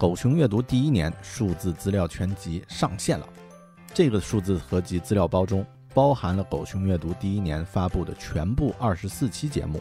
[0.00, 3.28] 狗熊阅读第一年数字资料全集上线了。
[3.92, 9.78] 这个数字合集资料包中包含了狗熊阅读第一年发布的全部二十四期节目，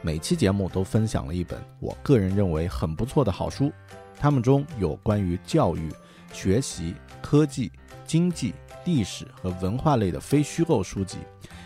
[0.00, 3.70] 每期节目都分享了一本我个人认为很不错的好书。
[4.18, 5.92] 它们中有关于教育、
[6.32, 7.70] 学习、科技、
[8.06, 8.54] 经济、
[8.86, 11.18] 历史和文化类的非虚构书籍，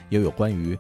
[0.09, 0.77] 也有关于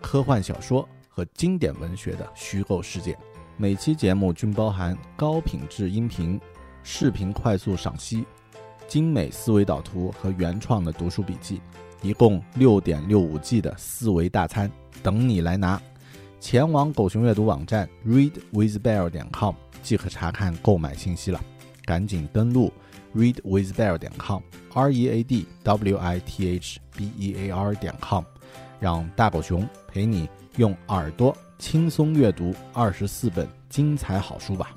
[0.00, 3.14] 科幻小说和经典文学的虚构世界。
[3.58, 6.40] 每期节目均包含高品质音频。
[6.84, 8.24] 视频快速赏析、
[8.86, 11.60] 精美思维导图和原创的读书笔记，
[12.02, 14.70] 一共六点六五 G 的思维大餐
[15.02, 15.80] 等你来拿！
[16.38, 21.40] 前往狗熊阅读网站 readwithbear 点 com 即可查看购买信息了。
[21.86, 22.70] 赶紧登录
[23.16, 27.94] readwithbear 点 com，r e a d w i t h b e a r 点
[28.00, 28.22] com，
[28.78, 34.76] 让大狗熊陪你用耳朵轻松阅读二十四本精彩好书吧！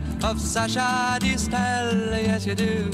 [0.23, 2.89] of Sasha Distel, yes you do.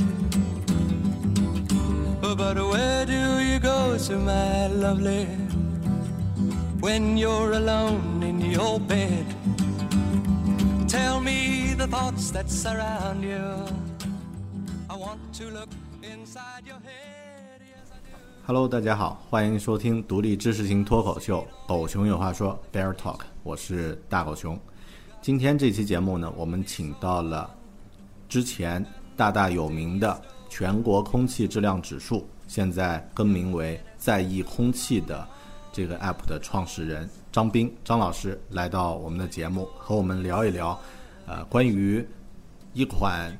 [2.21, 5.25] But where do you go to, my lovely,
[6.79, 9.25] when you're alone in your bed?
[10.87, 13.65] Tell me the thoughts that surround you.
[14.89, 15.69] I want to look
[16.01, 17.61] inside your head.
[17.61, 18.15] Yes, I do.
[18.45, 24.57] Hello，大家好，欢迎收听独立知识型脱口秀《狗熊有话说》Bear Talk，我是大狗熊。
[25.21, 27.53] 今天这期节目呢，我们请到了
[28.29, 28.83] 之前
[29.15, 35.27] 大大有名的全国空气质量指数，现在更名为在意空气的
[35.73, 40.79] 这个 app 的创始人张斌张老师来到我们的节目，和我们聊一聊，
[41.25, 42.05] 呃，关于
[42.73, 43.37] 一款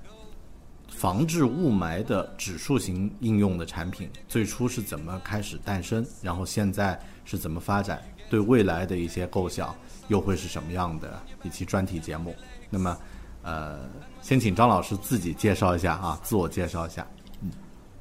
[0.90, 9.74] 防治雾霾的指数型应用的产品最初是怎么开始诞生，然后现在是怎么发展，对未来的一些构想。
[10.10, 12.34] 又会是什么样的一期专题节目？
[12.70, 12.98] 那么，
[13.44, 13.78] 呃，
[14.22, 17.06] 先请张老师自己介绍一下啊，自我介绍一下。
[17.42, 17.52] 嗯，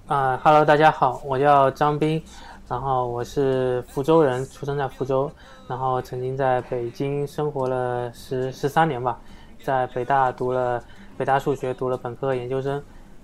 [0.07, 2.23] 啊哈喽大家好，我叫张斌，
[2.69, 5.29] 然后我是福州人，出生在福州，
[5.67, 9.19] 然后曾经在北京生活了十十三年吧，
[9.65, 10.81] 在北大读了
[11.19, 12.81] 北大数学，读了本科研究生，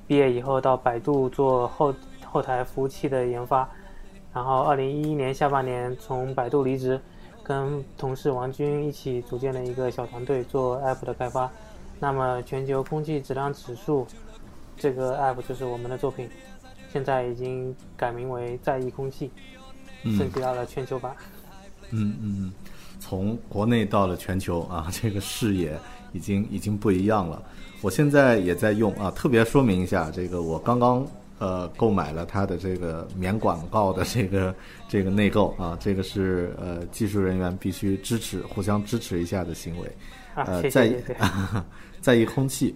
[0.08, 1.94] 毕业以后到百度做后
[2.24, 3.68] 后台服务器的研发，
[4.34, 7.00] 然后二零一一年下半年从百度离职。
[7.44, 11.50] 跟同事王军一起组建了一个小团队做 App 的开发。
[11.98, 14.06] 那么全球空气质量指数
[14.76, 16.28] 这个 App 就是我们的作品，
[16.92, 19.28] 现在已经改名为在意空气，
[20.04, 21.16] 升级到了全球版。
[21.90, 22.52] 嗯嗯嗯，
[23.00, 25.76] 从国内到了全球啊，这个视野
[26.12, 27.42] 已经已经不一样了。
[27.80, 31.04] 我现在也在用啊，特别说明一下，这个我刚刚
[31.42, 34.54] 呃购买了它的这个免广告的这个
[34.88, 39.88] 这个内购啊，这个是呃技术人员必须支持互相支持一下的行为。
[40.36, 41.16] 啊，呃，谢在谢谢谢。
[42.00, 42.72] 在意空气，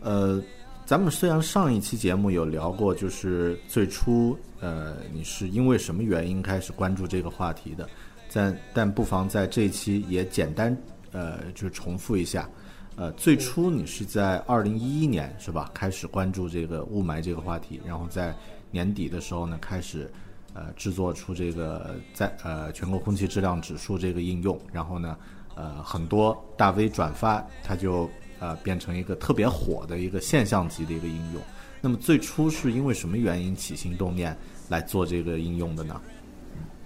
[0.00, 0.42] 呃，
[0.84, 7.88] 咱们虽然上一期节目有聊过，就是最初呃你是因为什么原因开始关注这个话题的，
[8.32, 10.76] 但但不妨在这一期也简单
[11.12, 12.48] 呃就重复一下，
[12.96, 18.34] 呃，最初你是在二零一一年是吧开始关注这个雾霾这个话题，然后在
[18.70, 20.10] 年底的时候呢开始。
[20.52, 25.16] 呃，制作出这个在呃全国空气质量指数这个应用，然后呢，
[25.54, 28.10] 呃，很多大 V 转发，它就
[28.40, 31.40] 呃变成一个特别火的一个现象级的一个应用。
[31.80, 34.36] 那么最初是因为什么原因起心动念
[34.68, 36.00] 来做这个应用的呢？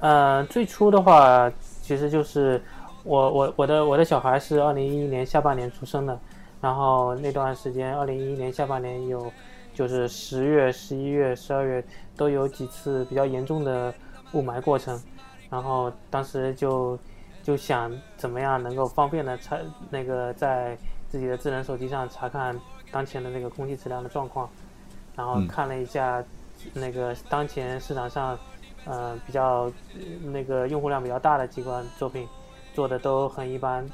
[0.00, 2.62] 呃，最初的话，其实就是
[3.04, 6.18] 我我我的我的小孩是二零一一年下半年出生的，
[6.60, 9.30] 然后那段时间，二零一一年下半年有
[9.74, 11.84] 就是十月、十一月、十二月
[12.16, 13.92] 都有几次比较严重的
[14.32, 15.00] 雾霾过程，
[15.50, 16.98] 然后当时就
[17.42, 19.58] 就想怎么样能够方便的查
[19.90, 20.76] 那个在
[21.08, 22.58] 自己的智能手机上查看
[22.90, 24.48] 当前的那个空气质量的状况，
[25.14, 26.24] 然后嗯看了一下
[26.72, 28.38] 那个当前市场上。
[28.86, 29.62] 呃，比较
[29.94, 32.28] 呃那个用户量比较大的几款作品
[32.75, 33.88] 做的都很一般，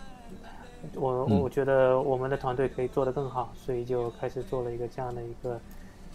[0.95, 5.61] 我嗯我觉得我们的团队可以做得更好，所以就开始做了一个这样的一个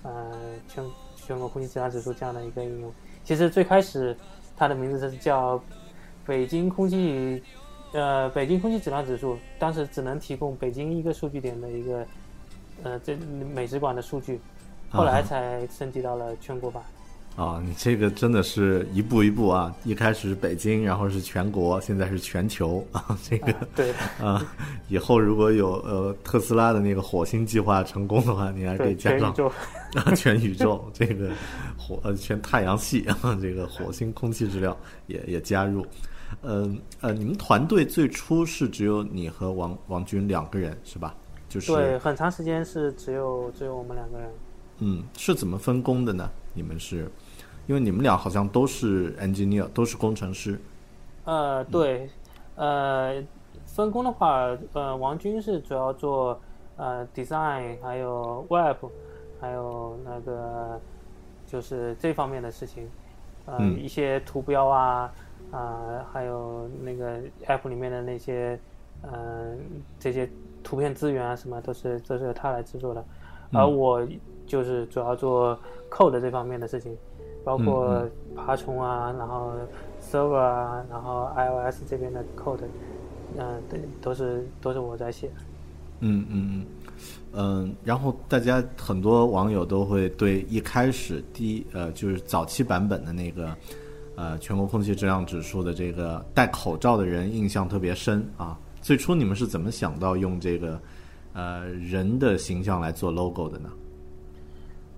[0.02, 0.34] 呃
[0.68, 0.84] 全
[1.16, 2.92] 全国空气质量指数这样的一个应用。
[3.24, 4.18] 其实最开始
[4.58, 5.62] 它的名字是叫
[6.26, 7.42] 北京空气
[7.94, 12.06] 呃北京空气质量指数，当时只能提供北京一个数据点的一个
[12.84, 13.16] 呃这
[13.54, 14.42] 美食馆的数据，
[14.90, 16.84] 后来啊才升级到了全国版。
[17.36, 23.92] 啊，你这个真的是一步一步啊，一开始是北京，然后是全国，现在是全球 啊，这个啊对
[24.22, 24.56] 啊，
[24.88, 29.52] 以后如果有呃特斯拉的那个火星计划成功的话，你还可以，加上全宇宙。
[29.96, 31.30] 啊，全宇宙 这个
[31.78, 34.76] 火呃全太阳系啊，这个火星空气质量
[35.08, 35.86] 也也加入。
[36.42, 41.16] 嗯呃你们团队最初是只有你和王王军两个人是吧？
[41.48, 44.30] 就是对，很长时间是只有只有我们两个人。
[44.80, 46.30] 嗯，是怎么分工的呢？
[46.54, 47.10] 你们是
[47.68, 50.60] 因为你们俩好像都是 engineer，都是工程师。
[51.24, 52.10] 呃，对，
[52.56, 53.24] 呃，
[53.66, 56.40] 分工的话，呃，王军是主要做
[56.78, 58.78] 呃 design，还有 web，
[59.42, 60.80] 还有那个
[61.48, 62.88] 就是这方面的事情，
[63.46, 63.80] 呃，嗯。
[63.80, 65.12] 一些图标啊，
[65.52, 68.60] 啊、还有那个 app 里面的那些，
[69.02, 69.56] 呃，
[70.00, 70.30] 这些
[70.64, 73.04] 图片资源啊，什么都是都是由他来制作的，
[73.52, 74.08] 而嗯我
[74.46, 75.58] 就是主要做
[75.90, 76.96] code 这方面的事情，
[77.46, 79.54] 包嗯括嗯爬虫啊，然后
[80.02, 82.60] server 啊，然后 iOS 这边的 code，
[83.38, 85.30] 嗯、对，都是都是我在写。
[86.02, 86.66] 嗯嗯嗯
[87.32, 93.56] 嗯，然后大家很多网友都会对一开始第一呃就是早期版本的那个
[94.16, 98.60] 呃全国空气质量指数的这个戴口罩的人印象特别深啊。
[98.82, 100.80] 最初你们是怎么想到用这个
[101.34, 103.70] 呃人的形象来做 logo 的呢？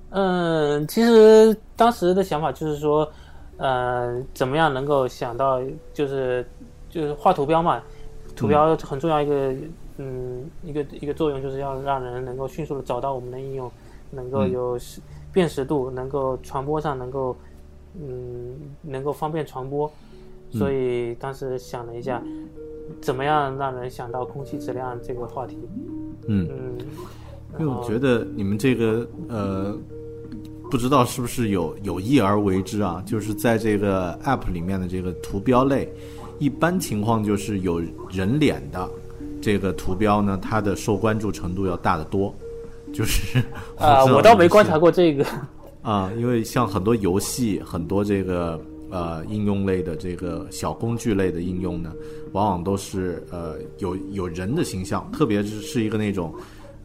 [0.09, 3.09] 嗯，其实当时的想法就是说，
[3.57, 5.61] 呃，怎么样能够想到，
[5.93, 6.45] 就是
[6.89, 7.81] 就是画图标嘛，
[8.35, 9.53] 图标很重要一个，
[9.97, 13.71] 嗯，一个一个作用就是要让人能够迅速的找到我们的应用，
[14.11, 14.51] 能够嗯。
[14.51, 14.77] 有
[15.33, 17.35] 辨识度，能够传播上能够，
[17.99, 19.91] 嗯，能够方便传播，
[20.51, 22.23] 所以当时想了一下，
[23.01, 25.59] 怎么样让人想到空气质量这个话题，
[26.27, 26.76] 嗯，嗯，
[27.59, 29.75] 因为我觉得你们这个呃，
[30.69, 33.03] 不知道是不是有有意而为之啊？
[33.05, 35.91] 就是在这个 app 里面的这个图标类，
[36.39, 38.87] 一般情况就是有人脸的
[39.41, 42.33] 这个图标呢，它的受关注程度要大得多。
[42.93, 43.39] 就是
[43.77, 45.25] 啊、我倒没观察过这个。
[45.81, 48.59] 啊，因为像很多游戏、很多这个
[48.89, 51.93] 呃应用类的这个小工具类的应用呢，
[52.33, 56.33] 往往都是呃有有人的形象，特别是是一个那种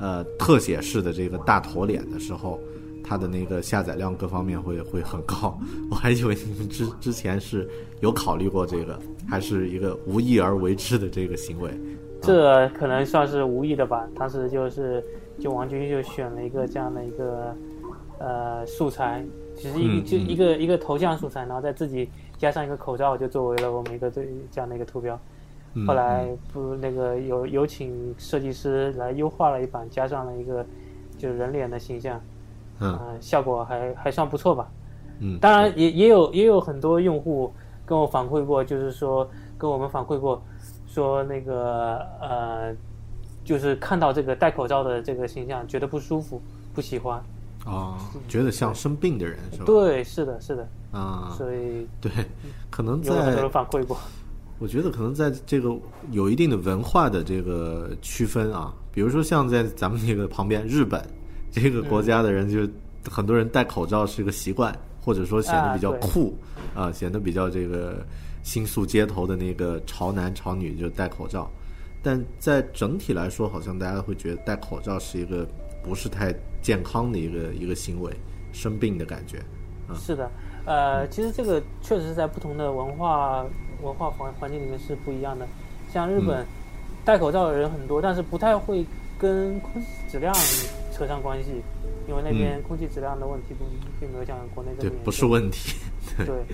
[0.02, 2.58] 呃特写式的这个大头脸的时候，
[3.04, 5.56] 它的那个下载量各方面会会很高。
[5.90, 7.68] 我还以为你们之之前是
[8.00, 11.70] 有考虑过这个，还是一个无意而为之的这个行为。
[12.20, 14.08] 这可能算是无意的吧。
[14.16, 15.04] 当时就是，
[15.38, 17.54] 就王军就选了一个这样的一个
[18.18, 19.24] 呃素材，
[19.56, 25.18] 其实一个、嗯嗯就一个一个头像素材，然后再自己加上一个口罩，就作为了我们一个这这样的一个图标。
[25.74, 30.64] 嗯后来不那个有有请设计师来优化了一版，加上了一个
[31.16, 32.20] 就是人脸的形象，
[32.80, 34.70] 嗯呃，效果还还算不错吧。
[35.20, 37.52] 嗯，当然也也有也有很多用户
[37.86, 40.42] 跟我反馈过，就是说跟我们反馈过，
[40.86, 42.74] 说那个呃，
[43.44, 46.40] 就是看到这个戴口罩的这个形象，觉得不舒服，
[46.74, 47.22] 不喜欢。
[47.64, 47.96] 啊，
[48.28, 49.64] 觉得像生病的人是吧？
[49.64, 50.68] 对，是的，是的。
[50.90, 52.10] 啊，所以对，
[52.68, 53.96] 可能有很多人反馈过。
[54.62, 55.76] 我觉得可能在这个
[56.12, 61.04] 有一定的文化的这个区分啊，比如说像在咱们这个旁边日本
[61.50, 62.60] 这个国家的人，就
[63.10, 66.38] 很多人戴口罩是个习惯，或者说显得比较酷
[66.76, 68.06] 啊，显得比较这个
[68.44, 71.50] 新宿街头的那个潮男潮女就戴口罩，
[72.00, 75.44] 但在整体来说，好像大家会觉得戴口罩是一个
[75.82, 78.12] 不是太健康的一个一个行为，
[78.52, 79.42] 生病的感觉。
[79.96, 80.30] 是的，
[80.64, 83.44] 呃，其实这个确实是在不同的文化
[83.82, 85.46] 文化环环境里面是不一样的。
[85.92, 86.46] 像日本，
[87.04, 88.86] 戴口罩的人很多，但是不太会
[89.18, 90.34] 跟空气质量
[90.92, 91.62] 扯上关系，
[92.08, 93.66] 因为那边空气质量的问题并
[94.00, 95.04] 并没有像国内这么严，重。
[95.04, 95.76] 不是问题。
[96.24, 96.44] 对，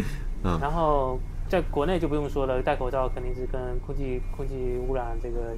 [0.44, 1.18] 嗯然后
[1.48, 4.54] 在国内就不用说了，戴口罩肯定是跟空气空气
[4.86, 5.54] 污染这个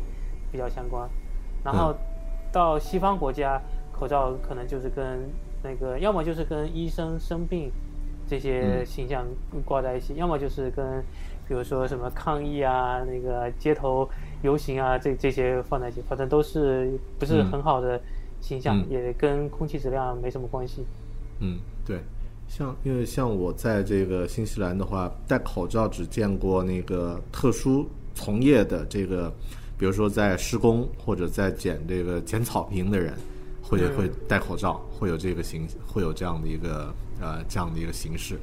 [0.52, 1.08] 比较相关。
[1.64, 1.94] 然后
[2.52, 3.60] 到西方国家，
[3.92, 5.28] 口罩可能就是跟
[5.62, 7.70] 那个，要么就是跟医生生病
[8.30, 8.86] 这些嗯。
[8.86, 9.26] 形象
[9.64, 11.02] 挂在一起，要么就是跟
[11.48, 14.08] 比如说什么抗议啊、那个街头
[14.42, 17.50] 游行啊这这些放在一起，反正都是不是嗯。
[17.50, 18.00] 很好的
[18.40, 18.86] 形象，嗯。
[18.88, 20.86] 也跟空气质量没什么关系。
[21.40, 21.98] 嗯，对，
[22.46, 29.32] 像因为像我在这个新西兰的话，戴口罩只见过那个特殊从业的这个，
[29.78, 33.14] 比如说在施工或者在剪这个剪草坪的人，
[33.62, 33.96] 会嗯。
[33.96, 38.38] 会戴口罩，会有这个形，会有这样的一个呃这样的一个形式。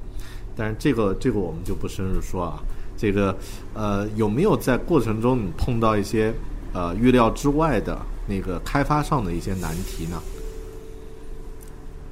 [0.56, 2.64] 但是这个这个我们就不深入说啊。
[3.00, 3.38] 这个
[3.76, 6.34] 呃有没有在过程中你碰到一些
[6.74, 7.96] 呃预料之外的
[8.28, 10.20] 那个开发上的一些难题呢？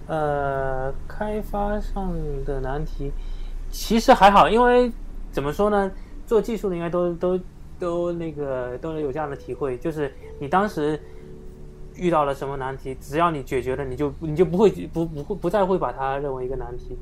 [0.06, 2.14] 呃，开发上
[2.46, 3.12] 的难题
[3.72, 4.92] 其实还好，因为
[5.32, 5.92] 怎么说呢，
[6.28, 7.40] 做技术的应该都都
[7.80, 11.02] 都那个都有这样的体会，就是你当时
[11.98, 16.98] 遇到了什么难题，只要你解决了，你就你就不会不不会不再会把它认为一个难题，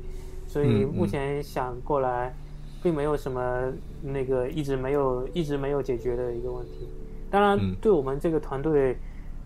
[0.46, 2.34] 所以目前想过来，
[2.82, 3.72] 并没有什么
[4.02, 6.88] 那个一直没有一直没有解决的一个问题。
[7.30, 8.96] 当然嗯，对我们这个团队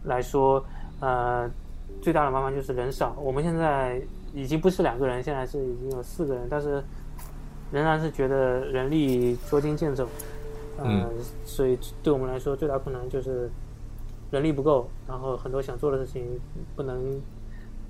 [0.05, 0.63] 来说，
[1.01, 1.51] 呃，
[2.03, 3.17] 最大的麻烦就是人少。
[3.19, 4.01] 我们现在
[4.35, 6.83] 已经不是两个人，现在是已经有四个人，但是
[7.73, 10.07] 仍然是觉得人力捉襟见肘。
[10.77, 11.11] 呃，嗯
[11.45, 13.51] 所以对我们来说，最大困难就是
[14.31, 16.25] 人力不够，然后很多想做的事情
[16.77, 17.21] 不能，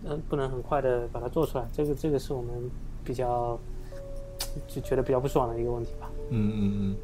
[0.05, 1.67] 嗯、不能很快的把它做出来。
[1.73, 2.49] 这个这个是我们
[3.05, 3.59] 比较
[4.67, 6.11] 就觉得比较不爽的一个问题吧。
[6.31, 6.97] 嗯嗯嗯，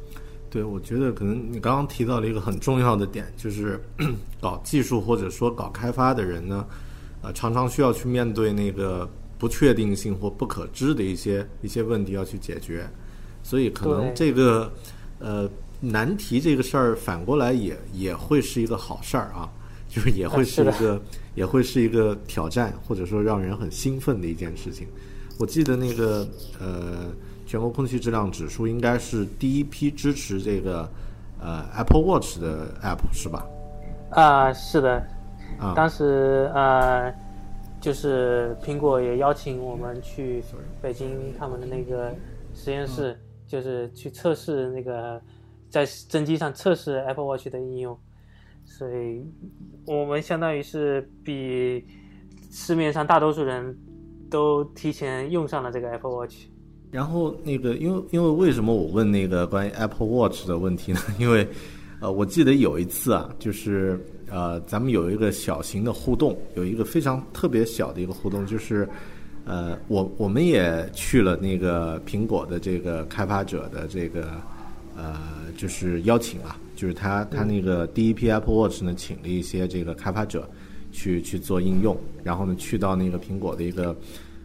[0.49, 3.79] 对，我觉得可能你刚刚提到了一个很重要的点，就是
[4.39, 6.65] 搞技术或者说搞开发的人呢，
[7.21, 12.87] 呃，常常需要去面对那个不确定性或不可知的一些一些问题要去解决，
[13.43, 14.71] 所以可能这个
[15.19, 19.49] 呃难题这个事儿反过来也也会是一个好事儿啊，
[19.87, 21.01] 就是也会是一个
[21.35, 24.87] 也会是一个挑战，或者说让人很兴奋的一件事情。
[25.37, 26.27] 我记得那个
[26.59, 27.11] 呃，
[27.45, 30.89] 全国空气质量指数应该是第一批支持这个
[31.41, 33.45] 呃 Apple Watch 的 App 是吧？
[34.11, 35.05] 啊、是的，
[35.59, 35.73] 啊。
[35.75, 37.13] 当时呃，
[37.81, 40.41] 就是苹果也邀请我们去
[40.81, 42.15] 北京他们的那个
[42.53, 45.21] 实验室，就是去测试那个
[45.75, 47.99] 在真机上测试 Apple Watch 的应用，
[48.63, 49.21] 所以
[49.85, 51.83] 我们相当于是比
[52.49, 53.77] 市面上大多数人
[54.29, 56.45] 都提前用上了这个 Apple Watch。
[56.91, 60.99] 然后那个，因为因为为什么我问那个关于 Apple Watch 的问题呢？
[61.19, 61.45] 因为
[61.99, 68.87] 呃，我记得有一次啊，就是呃，咱们有一个小型的互动，有一个非常特别小的一个互动，就是
[69.43, 74.41] 呃，我我们也去了那个苹果的这个开发者的这个
[74.95, 75.19] 呃，
[75.57, 80.49] 就是邀请啊，就是他他那个第一批 Apple Watch 呢，请了一些这个开发者
[80.91, 83.95] 去去做应用，然后呢，去到那个苹果的一个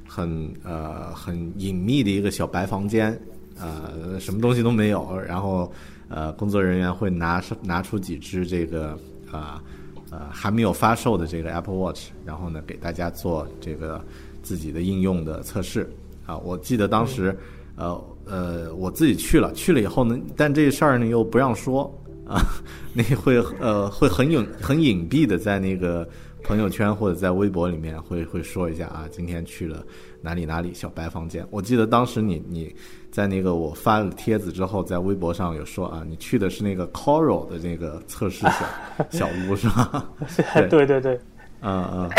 [0.06, 3.16] 很呃很隐秘的一个小白房间，
[3.58, 5.72] 呃，什么东西都没有，然后
[6.08, 8.98] 呃，工作人员会拿拿出几只这个
[9.30, 9.62] 啊
[10.10, 14.04] 呃还没有发售的这个 Apple Watch，然后呢给大家做这个
[14.42, 15.88] 自己的应用的测试
[16.26, 16.36] 啊。
[16.38, 17.36] 我记得当时
[17.80, 21.92] 呃呃我自己去了，去了以后呢，但这事儿呢又不让说
[22.26, 22.42] 啊，
[22.94, 26.08] 那会呃会很隐很隐蔽的在那个
[26.44, 29.84] 朋友圈或者在微博里面会会说一下啊，今天去了
[30.22, 31.44] 哪里哪里小白房间。
[31.50, 32.74] 我记得当时你你
[33.10, 38.64] 在那个我发了帖子之后，在微博上有说啊，你去的是那个 Coral 的那个测试小
[39.10, 40.08] 小屋是吧？
[40.54, 41.20] 对对对对
[41.62, 42.10] 嗯嗯，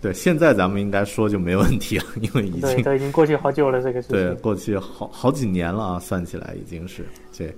[0.00, 4.16] 对，现在咱们应该说就没问题了， 因为已对，经都已经过去好久了，这个事情。
[4.16, 7.04] 对过去好好几年了啊，算起来已经是
[7.36, 7.54] 对。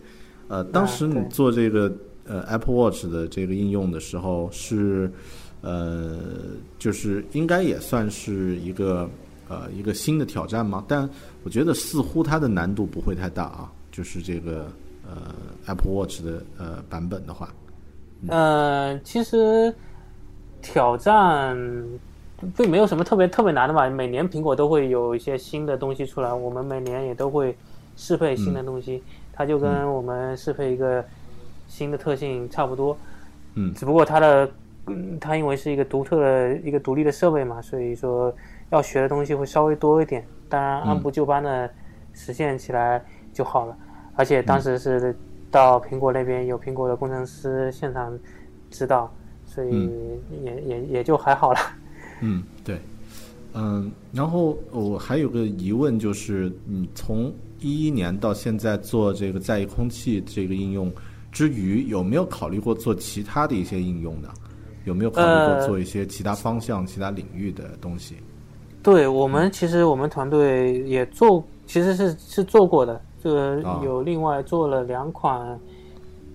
[0.48, 1.90] 呃，当时你做这个
[2.26, 5.10] 呃 Apple Watch 的这个应用的时候是
[5.62, 6.18] 呃，
[6.78, 9.08] 就是应该也算是一个
[9.48, 11.08] 呃一个新的挑战嘛，但
[11.44, 14.66] 我觉得似乎它的难度不会太大啊，就是这个
[15.08, 15.32] 呃
[15.66, 17.54] Apple Watch 的呃版本的话，
[18.26, 19.72] 呃，其实
[20.60, 21.56] 挑战
[22.56, 23.88] 并没有什么特别特别难的嘛。
[23.88, 27.56] 每年苹果都会有一些新的东西出来，我们每年也都会
[27.96, 31.04] 适配新的东西，它就跟我们适配一个
[31.68, 32.96] 新的特性差不多。
[33.54, 34.50] 嗯只不过它的，
[34.86, 38.34] 嗯，它因为是一个独特的一个独立的设备嘛，所以说
[38.70, 40.24] 要学的东西会稍微多一点。
[40.48, 41.70] 当然，按部就班的
[42.12, 43.76] 实现起来就好了。
[44.14, 45.14] 而且当时是
[45.50, 48.18] 到苹果那边有苹果的工程师现场
[48.70, 49.10] 指导，
[49.46, 49.90] 所以
[50.42, 51.58] 也、也也就还好了。
[52.22, 52.78] 嗯，对，
[53.52, 60.90] 嗯，然后我还有个疑问，就是你从一一年到现在做这个在意空气这个应用
[61.30, 64.28] 之余，有没有考虑过做其他的一些应用呢？
[64.84, 68.16] 有没有考虑过呃做一些其他方向、其他领域的东西？
[68.82, 75.56] 对我们其实我们团队也做，其实是是做过的，这个啊有另外做了两款，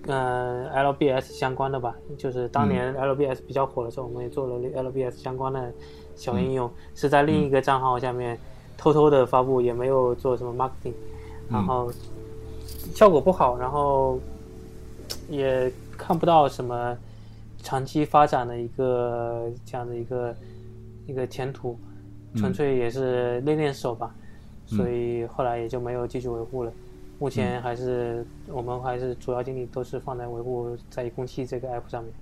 [0.08, 5.70] 呃，LBS 相关的吧，就是当年 LBS 比较火的时候，我们也做了 LBS 相关的
[6.16, 8.38] 小应用，是在另一个账号下面
[8.78, 10.94] 偷偷的发布，也没有做什么 marketing，
[11.50, 11.92] 然后
[12.94, 14.18] 效果不好，然后
[15.28, 16.96] 也看不到什么
[17.62, 20.34] 长期发展的一个这样的一个
[21.06, 21.78] 一个前途，
[22.34, 24.14] 纯粹也是练练手吧，
[24.64, 26.72] 所以后来也就没有继续维护了。
[27.18, 32.12] 目前还是、我们还是主要精力都是放在维护在意空气这个 app 上面。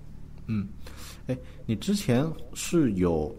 [0.46, 0.66] 嗯，
[1.26, 1.36] 哎，
[1.66, 3.34] 你之前是有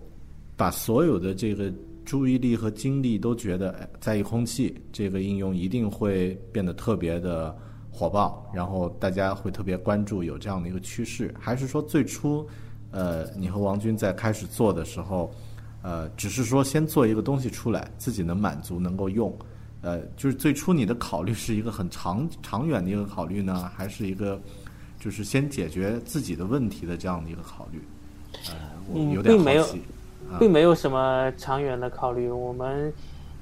[0.56, 1.74] 把所有的这个
[2.06, 7.58] 注意力和精力都觉得哎在意空气这个应用一定会变得特别的
[7.92, 12.48] 火爆，然后大家会特别关注，有这样的一个趋势，还是说最初
[12.92, 15.32] 呃你和王军在开始做的时候，
[15.82, 19.36] 呃只是说先做一个东西出来，自己能满足能够用。
[19.88, 24.38] 呃，就是最初你的考虑是一个很长长远的一个考虑呢，还是一个
[25.00, 27.82] 就是先解决自己的问题的这样的一个考虑？
[28.50, 28.56] 呃，
[28.90, 29.66] 我嗯有点并没有。
[30.40, 32.30] 并没有什么长远的考虑。
[32.30, 32.92] 我们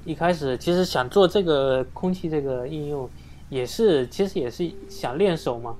[0.04, 3.10] 一开始其实想做这个空气这个应用，
[3.48, 5.74] 也是其实也是想练手嘛。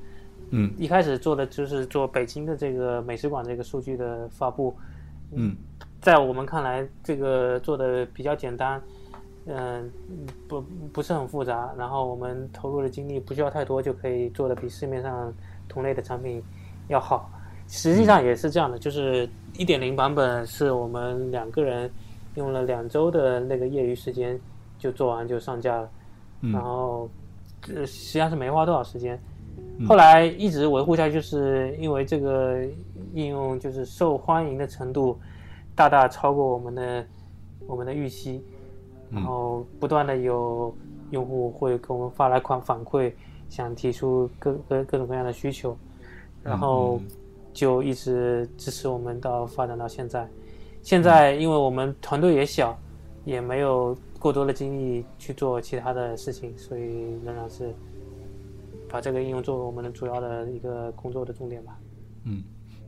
[0.50, 4.76] 嗯一开始做的就是做北京的这个美食馆这个数据的发布，
[5.31, 5.55] 嗯
[6.00, 8.83] 在我们看来，这个做的比较简单，
[9.47, 9.91] 嗯、
[10.49, 10.61] 不
[10.93, 15.33] 不是很复杂，然后我们投入的精力不需要太多，就可以做的比市面上
[15.69, 16.43] 同类的产品
[16.89, 17.31] 要好。
[17.69, 21.91] 实际上也是这样的，就是一点零版本是我们两个人
[22.35, 24.39] 用了两周的那个业余时间
[24.79, 25.91] 就做完就上架了，
[26.43, 27.09] 嗯然后
[27.75, 29.19] 呃实际上是没花多少时间。
[29.87, 32.63] 后来一直维护下去，就是因为这个
[33.15, 35.19] 应用就是受欢迎的程度
[35.75, 37.07] 大大超过我们的
[37.67, 38.45] 我们的预期，
[39.11, 40.75] 然后不断的有
[41.11, 43.12] 用户会给我们发来款反馈，
[43.49, 45.77] 想提出各各各种各样的需求，
[46.42, 47.01] 然后
[47.53, 50.29] 就一直支持我们到发展到现在。
[50.83, 52.77] 现在因为我们团队也小，
[53.25, 57.75] 也没有过多的精力去做其他的事情，所以仍然是
[58.88, 61.77] 把这个应用作为我们的主要的一个工作的重点吧。
[62.25, 62.42] 嗯，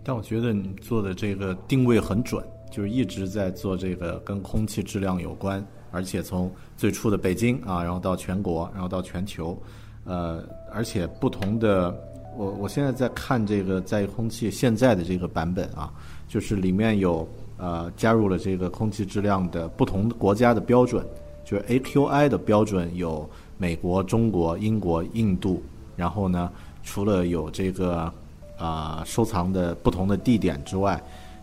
[0.04, 9.56] 但我觉得你做的这个定位很准，就是一直在做这个跟空气质量有关，而且从最初的北京啊，然后到全国，然后到全球，
[10.04, 11.90] 呃，而且不同的，
[12.36, 15.92] 我我现在在看这个在空气现在的这个版本啊，
[16.28, 17.26] 就是里面有
[17.56, 21.04] 呃加入了这个空气质量的不同国家的标准，
[21.44, 25.62] 就是 AQI 的标准有美国、中国、英国、印度，
[25.96, 26.50] 然后呢，
[26.82, 28.12] 除了有这个
[28.58, 31.00] 啊、收藏的不同的地点之外，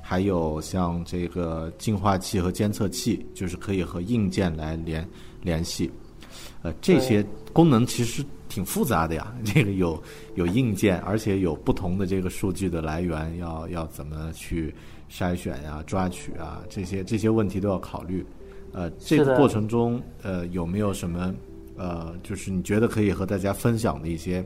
[0.07, 5.03] 还有像这个净化器和监测器，就是可以和硬件来联
[5.41, 5.89] 联系。
[6.61, 9.35] 呃，这些功能其实挺复杂的呀。
[9.43, 9.99] 这个有
[10.35, 14.71] 有硬件，而且有不同的这个数据的来源，要要怎么去
[15.09, 18.23] 筛选呀、抓取啊，这些这些问题都要考虑。
[18.73, 21.33] 呃，这个过程中，呃，有没有什么
[21.75, 24.45] 呃，就是你觉得可以和大家分享的一些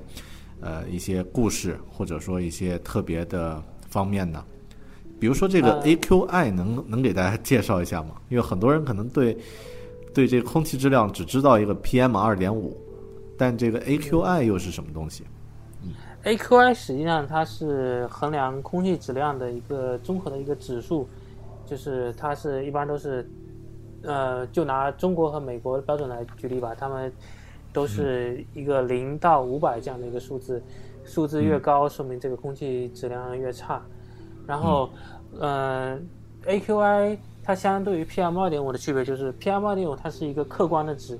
[0.62, 4.45] 呃一些故事，或者说一些特别的方面呢？
[5.20, 8.16] 比如说这个呃 AQI 能能给大家介绍一下吗？
[8.30, 9.38] 因为很多人可能对
[10.14, 12.78] 对这个空气质量只知道一个 PM 二点五，
[13.38, 15.26] 但这个 AQI 又是什么东西？
[15.84, 15.92] 嗯
[16.24, 21.08] AQI 实际上它是衡量空气质量的一个综合的一个指数，
[21.66, 23.26] 就是它是一般都是，
[24.02, 27.10] 呃，就拿中国和美国的标准来举例吧，他们
[27.72, 30.62] 都是一个零到五百这样的一个数字，
[31.06, 33.82] 数字越高，说明这个空气质量越差。
[34.50, 34.90] 然后，
[35.40, 36.04] 嗯、
[36.48, 41.20] a q i 它相对于 PM 二点五的区别就是 PM 二点五它是一个客观的值，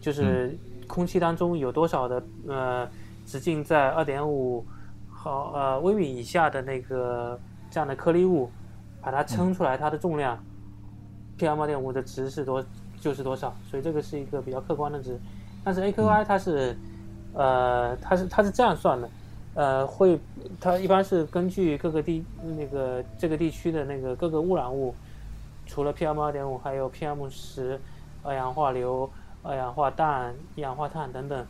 [0.00, 2.88] 就是空气当中有多少的呃
[3.24, 4.66] 直径在二点五
[5.08, 7.38] 毫呃微米以下的那个
[7.70, 8.50] 这样的颗粒物，
[9.00, 10.36] 把它称出来它的重量、
[11.38, 12.64] PM 二点五的值是多
[13.00, 15.16] 就是多少，所以这个是一个比较客观的值。
[15.64, 16.76] 但是 AQI 它是，
[17.32, 19.08] 呃，它是它是这样算的，
[19.56, 20.18] 呃，会
[20.60, 22.22] 它一般是根据各个地
[22.58, 24.94] 那个这个地区的那个各个污染物，
[25.66, 27.80] 除了 PM 二点五，还有 PM 十、
[28.22, 29.10] 二氧化硫、
[29.42, 31.46] 二氧化氮、一氧化碳等等，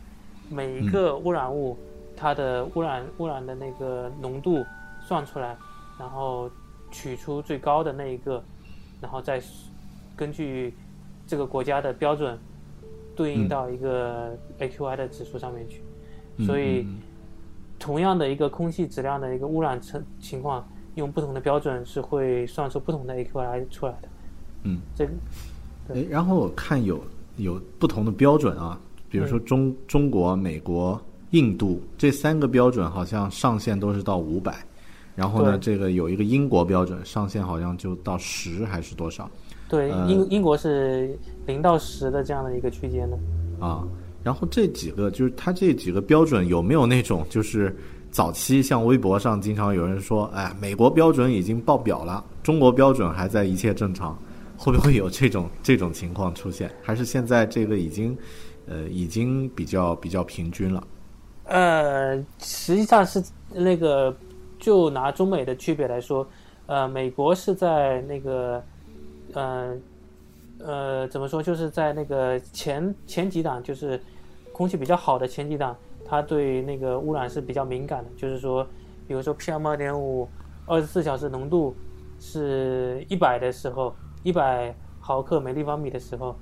[0.49, 1.77] 每一个污染物
[2.15, 4.65] 它的污染污染的那个浓度
[5.05, 5.57] 算出来，
[5.99, 6.49] 然后
[6.89, 8.41] 取出最高的那一个，
[9.01, 9.41] 然后再
[10.15, 10.73] 根据
[11.27, 12.39] 这个国家的标准
[13.17, 15.83] 对应到一个 AQI 的指数上面去。
[16.45, 17.01] 所以，嗯
[17.79, 24.09] 同样的一个空气质量的一个污染情情况，用不同的标准是会算出不同的 AQI 出来的。
[24.63, 25.11] 嗯，这个
[25.93, 27.01] 哎，然后我看有
[27.37, 30.99] 有不同的标准啊，比如说中、中国、美国、
[31.31, 34.55] 印度这三个标准好像上限都是到五百，
[35.15, 39.29] 然后呢，这个有一个英国标准上限好像就到十还是多少
[39.69, 43.17] 对呃英英国是零到十的这样的一个区间的。
[43.59, 43.87] 啊？
[44.27, 47.73] 然后这几个就是它这几个标准有没有那种就是
[48.11, 54.19] 早期像微博上经常有人说，哎，美国标准已经爆表了，中国标准还在一切正常，
[54.57, 56.69] 会不会有这种这种情况出现？
[56.83, 58.17] 还是现在这个已经
[58.67, 60.85] 呃已经比较比较平均了？
[61.45, 64.13] 呃，实际上是那个，
[64.59, 66.27] 就拿中美的区别来说，
[66.65, 68.61] 呃，美国是在那个，
[69.33, 69.73] 呃，
[70.59, 73.97] 呃，怎么说，就是在那个前前几档，就是
[74.57, 78.09] 空气比较好的前几档，它对那个污染是比较敏感的。
[78.17, 78.65] 就是说，
[79.07, 80.27] 比如说 PM 二点五，
[80.65, 81.75] 二十四小时浓度
[82.19, 83.93] 是一百的时候，
[84.23, 86.35] 一百毫克每立方米的时候，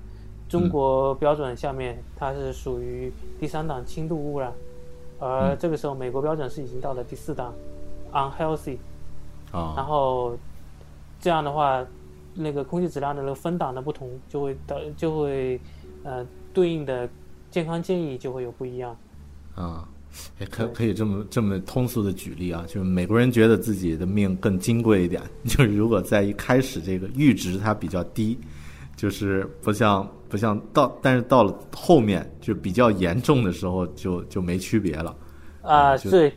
[0.47, 4.53] 中国标准下面它是属于第三档轻度污染。
[5.19, 7.53] 而这个时候，美国标准是已经到了第四档
[8.13, 8.77] ，unhealthy。
[9.51, 10.37] 然啊，后
[11.19, 11.85] 这样的话，
[12.33, 15.59] 那个空气质量的那个分档的不同，就会导就会
[16.03, 17.09] 呃对应的
[17.51, 18.95] 健康建议就会有不一样。
[19.55, 19.87] 啊，
[20.39, 28.37] 也可可以这么这么通俗的举例啊，就是美国人觉得自己的命更金贵一点， 就是如果在一开始这个阈值它比较低，
[28.95, 35.15] 就是不像不像到，但是到了后面就比较严重的时候就就没区别了。
[35.61, 36.31] 啊、就对，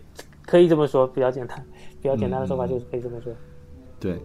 [0.46, 1.64] 可以这么说，比较简单，
[2.00, 3.32] 比较简单的说法嗯就是可以这么说。
[4.00, 4.18] 对，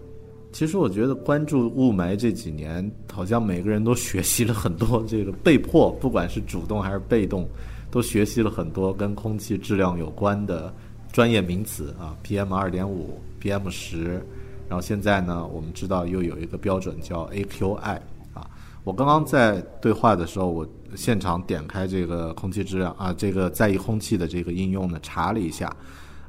[0.53, 7.49] 其实我觉得关注雾霾这几年，好像每个人都学习了很多这个被迫，不管是主动还是被动，
[7.89, 10.71] 都学习了很多跟空气质量有关的
[11.11, 14.23] 专业名词啊，PM 二点五、PM 十，
[14.69, 17.99] 然后现在呢，我们知道又有一个标准叫 AQI
[18.35, 18.47] 啊。
[18.83, 25.75] 我刚刚在对话的时候，我现场点开这个空气质量啊，这个在意空气的这个应用呢，查了一下。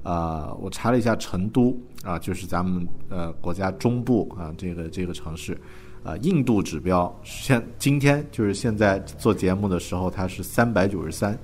[0.05, 5.59] 呃，我查了一下成都啊，就是咱们呃国家中部啊这个这个城市，
[6.05, 11.37] 啊印度指标现今天就是现在做节目的时候，它是三百九十三，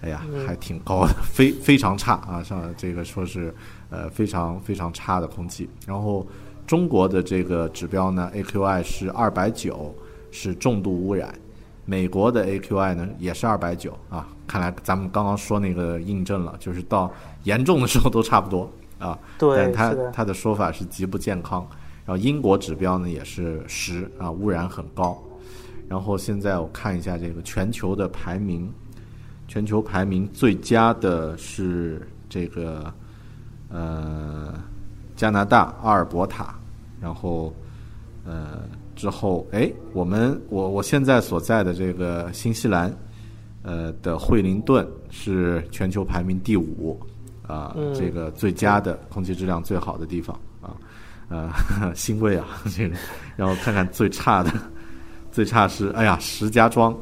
[0.00, 3.52] 哎呀，还挺高的，非非常差啊，上这个说是
[3.90, 5.68] 呃非常非常差的空气。
[5.84, 6.24] 然后
[6.66, 9.92] 中国的这个指标呢，AQI 是二百九，
[10.30, 11.34] 是重度污染。
[11.84, 17.10] 美国的 AQI 呢也是二百九啊，看来咱们刚刚说那个印证了，就是到
[17.48, 19.18] 严重的时候都差不多啊。
[19.38, 21.66] 对但他的他的说法是极不健康。
[22.04, 25.22] 然后英国指标呢也是十啊，污染很高。
[25.88, 28.72] 然后现在我看一下这个全球的排名，
[29.46, 32.92] 全球排名最佳的是这个
[33.68, 34.54] 呃
[35.16, 36.54] 加拿大阿尔伯塔，
[36.98, 37.54] 然后
[38.24, 38.62] 呃
[38.96, 42.90] 之后哎我们我我现在所在的这个新西兰
[43.62, 46.98] 呃的惠灵顿是全球排名第五
[47.48, 50.76] 啊、嗯这个最佳的空气质量最好的地方啊
[51.28, 51.50] 呃
[51.96, 52.94] 欣慰啊 这个，
[53.36, 54.52] 然后看看最差的。
[55.30, 56.96] 最差是哎呀，石家庄，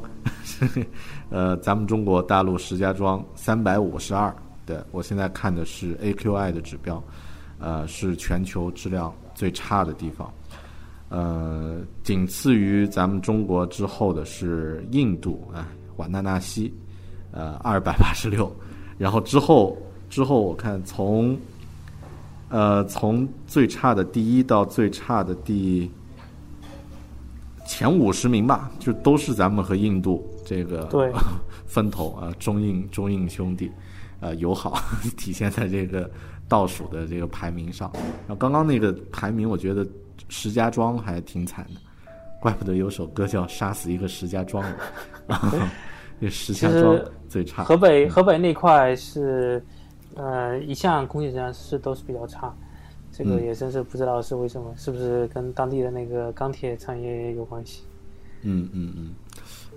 [1.31, 7.01] 呃，咱们中国大陆石家庄三百五十二，对我现在看的是 AQI 的指标，
[7.57, 10.31] 呃，是全球质量最差的地方，
[11.09, 16.71] 呃，仅次于咱们中国之后的是印度啊，瓦纳纳西，
[17.31, 18.53] 呃，二百八十六，
[18.99, 19.75] 然后之后
[20.09, 21.37] 之后我看从，
[22.49, 25.89] 呃，从最差的第一到最差的第。
[27.69, 31.11] 前五十名吧，就都是咱们和印度这个对
[31.67, 33.69] 分头啊，中印中印兄弟，
[34.21, 34.79] 呃，友好
[35.17, 36.09] 体现在这个
[36.47, 37.91] 倒数的这个排名上。
[38.25, 39.85] 然后刚刚那个排名，我觉得
[40.29, 41.81] 石家庄还挺惨的，
[42.39, 44.73] 怪不得有首歌叫《杀死一个石家庄人》，
[46.21, 47.65] 这石家庄最差。
[47.65, 49.61] 河北河北那块是，
[50.17, 52.51] 呃，一向空气质量是都是比较差，
[53.11, 57.83] 这个嗯也真是不知道是为什么，是不是跟当地的那个钢铁产业有关系？
[58.41, 59.13] 嗯嗯嗯，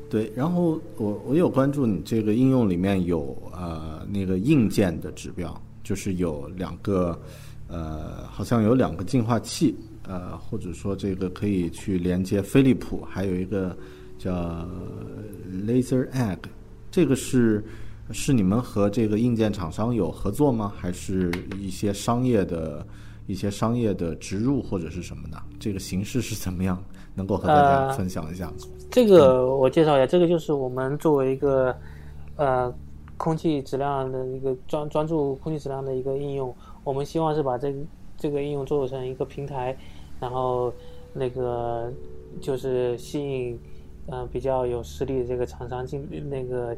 [0.09, 0.33] 对。
[0.35, 7.21] 然后我我有关注你这个应用里面有呃那个硬件的指标，就是有两个
[7.69, 9.77] 呃好像有两个净化器，
[10.09, 13.77] 呃或者说这个可以去连接飞利浦，还有一个
[14.19, 14.33] 叫
[15.67, 16.39] Laser Egg，
[16.91, 17.63] 这个是。
[18.13, 20.73] 是你们和这个硬件厂商有合作吗？
[20.77, 22.85] 还是一些商业的、
[23.27, 25.41] 一些商业的植入或者是什么的？
[25.59, 26.83] 这个形式是怎么样？
[27.15, 28.55] 能够和大家呃分享一下吗？
[28.91, 31.75] 这个我介绍一下，这个就是我们作为一个
[32.37, 32.73] 呃
[33.17, 37.79] 空气质量的一个专专注空气质量的一个应用，我们希望是把这个
[38.17, 39.77] 这个应用做成一个平台，
[40.21, 40.73] 然后
[41.13, 41.93] 那个
[42.41, 43.59] 就是吸引
[44.07, 46.77] 呃比较有实力的这个厂商进那个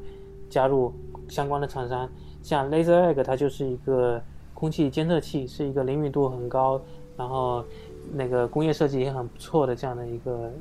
[0.49, 0.92] 加入
[1.29, 2.09] 相关的厂商，
[2.43, 4.21] 像 Laser Egg 它就是一个
[4.55, 6.81] 空气监测器，是一个灵敏度很高，
[7.17, 7.65] 然后
[8.13, 10.53] 那个工业设计也很不错的这样的一个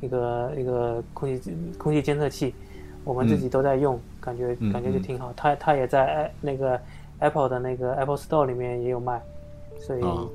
[0.00, 2.54] 一个一个空气空气监测器，
[3.04, 5.32] 我们自己都在用，感觉嗯感觉就嗯挺好。
[5.36, 6.80] 它它也在哎那个
[7.20, 9.22] Apple 的那个 Apple Store 里面也有卖，
[9.78, 10.28] 所以哦。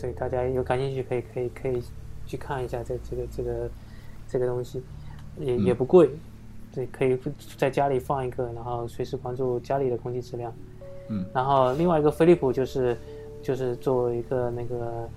[0.00, 1.82] 对大家有感兴趣可以可以可以
[2.26, 3.70] 去看一下这这个这个
[4.28, 4.82] 这个东西，
[5.38, 6.10] 也也不贵，
[6.74, 7.18] 对，可以
[7.56, 10.52] 在家里放一个，然后随时关注家里的空气质量。
[11.08, 12.96] 嗯，然后另外一个飞利浦就是
[13.42, 15.08] 就是作为一个那个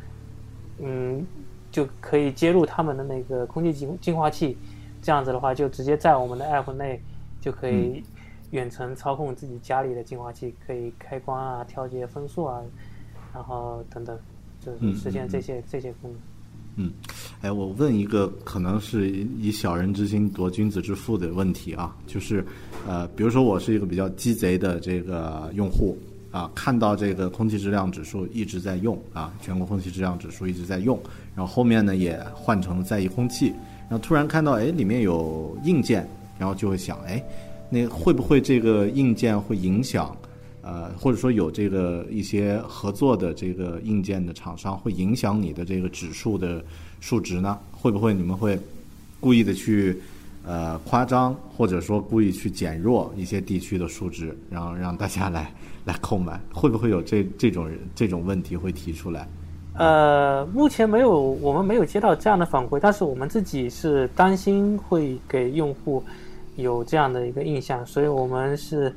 [0.80, 1.26] 嗯，
[1.70, 4.58] 就可以接入他们的那个空气净净化器，
[5.02, 7.02] 这样子的话就直接在我们的 app 内
[7.40, 8.04] 就可以
[8.52, 12.62] 远程操控自己家里的净化器，可以开关啊、调节风速啊，
[13.34, 14.18] 然后等等，
[14.60, 16.20] 就是嗯实现这些、这些功能。
[16.76, 16.92] 嗯，
[17.42, 22.46] 哎，我问一个可能是以小人之心夺君子之腹的问题啊，就是，
[22.88, 25.98] 呃，比如说我是一个比较鸡贼的这个用户
[26.32, 30.98] 啊，看到这个空气质量指数一直在用啊，全国空气质量指数一直在用，
[31.36, 33.48] 然后后面呢也换成了在意空气，
[33.90, 37.22] 然后突然看到哎里面有硬件，然后就会想哎，
[37.70, 40.16] 那会不会这个硬件会影响？
[40.62, 46.64] 呃，或者说有这个一些合作的这个硬件的厂商会影响你的这个指数的
[47.00, 47.58] 数值呢？
[47.72, 48.60] 会不会你们会
[49.20, 50.00] 故意的去
[50.46, 55.52] 呃夸张，或者说故意去减弱一些地区的数值，然后让大家来
[55.86, 56.40] 来购买？
[56.54, 59.28] 会不会有这这种这种问题会提出来？
[59.74, 66.04] 呃，目前没有，我们没有接到这样的反馈，但是我们自己是担心会给用户
[66.58, 68.94] 有这样的一个印象，所以我们是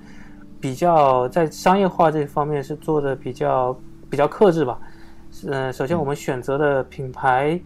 [0.64, 4.80] 比较在商业化这方面是做的比较比较克制吧。
[5.46, 7.60] 嗯、首先我们选择的品牌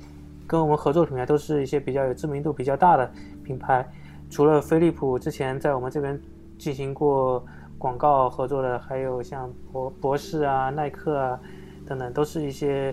[0.49, 3.09] 跟我们合作品牌都是一些比较有知名度比较大的
[3.45, 3.89] 品牌，
[4.29, 6.21] 除了飞利浦之前在我们这边
[6.59, 7.41] 进行过
[7.79, 11.39] 广告合作的，还有像博博士啊、耐克啊
[11.87, 12.93] 等等，都是一些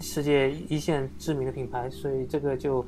[0.00, 2.84] 世界一线知名的品牌，所以这个就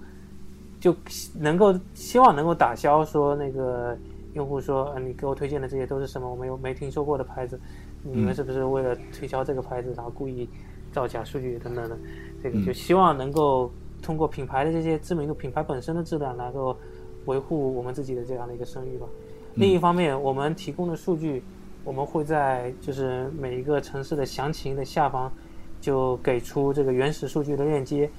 [0.80, 0.92] 就
[1.38, 3.96] 能够希望能够打消说那个
[4.36, 6.30] 用户说，呃，你给我推荐的这些都是什么？
[6.30, 7.58] 我没有没听说过的牌子，
[8.02, 10.48] 你们是不是为了推销这个牌子，然后故意
[10.92, 11.98] 造假数据等等的？
[12.42, 13.72] 这个就希望能够
[14.02, 16.76] 通过品牌的这些知名度、品牌本身的质量，能够
[17.24, 19.06] 维护我们自己的这样的一个声誉吧。
[19.54, 21.42] 另一方面，我们提供的数据，
[21.82, 25.32] 我们会在就是每一个城市的详情的下方
[25.80, 28.10] 就给出这个原始数据的链接，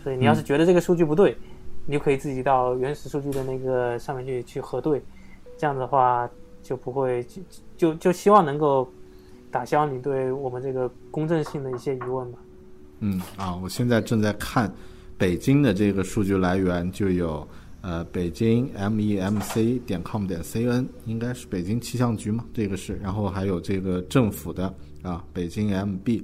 [0.00, 1.36] 所以你要是觉得这个数据不对，
[1.84, 5.02] 你就可以自己到原始数据的那个上面去去核对，
[5.56, 6.28] 这样的话
[6.62, 7.42] 就不会就
[7.76, 8.90] 就就希望能够
[9.50, 12.38] 打消你对我们这个公正性的一些疑问吧。
[13.00, 14.72] 嗯啊，我现在正在看
[15.18, 17.46] 北京的这个数据来源，就有
[17.82, 26.22] 呃北京 MEMC 点 com 点 CN，应该是北京气象局嘛，这个是，然后还有这个政府的啊北京 MB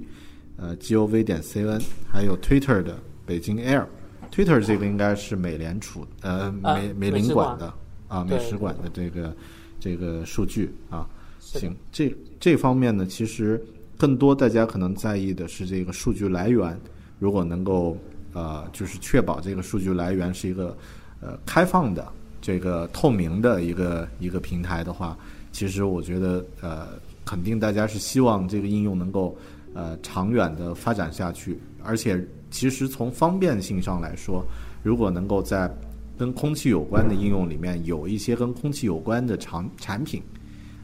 [0.57, 7.71] 呃 GOV 点 CN，还有 Twitter 的北京 Air，Twitter 这个应该是美联储呃啊美美领馆的
[8.11, 9.33] 啊美食馆的这个
[9.79, 11.07] 这个数据啊。
[11.39, 13.59] 行，这这方面呢，其实
[13.97, 16.79] 更多大家可能在意的是这个数据来源，
[17.19, 17.97] 如果能够
[18.33, 20.77] 呃，就是确保这个数据来源是一个
[21.19, 22.07] 呃开放的、
[22.39, 25.17] 这个透明的一个一个平台的话，
[25.51, 26.89] 其实我觉得呃，
[27.25, 29.35] 肯定大家是希望这个应用能够
[29.73, 34.45] 呃长远的发展下去，而且其实从方便性上来说，
[34.83, 35.69] 如果能够在
[36.17, 40.21] 跟空气有关的应用里面有一些跟空气有关的产产品，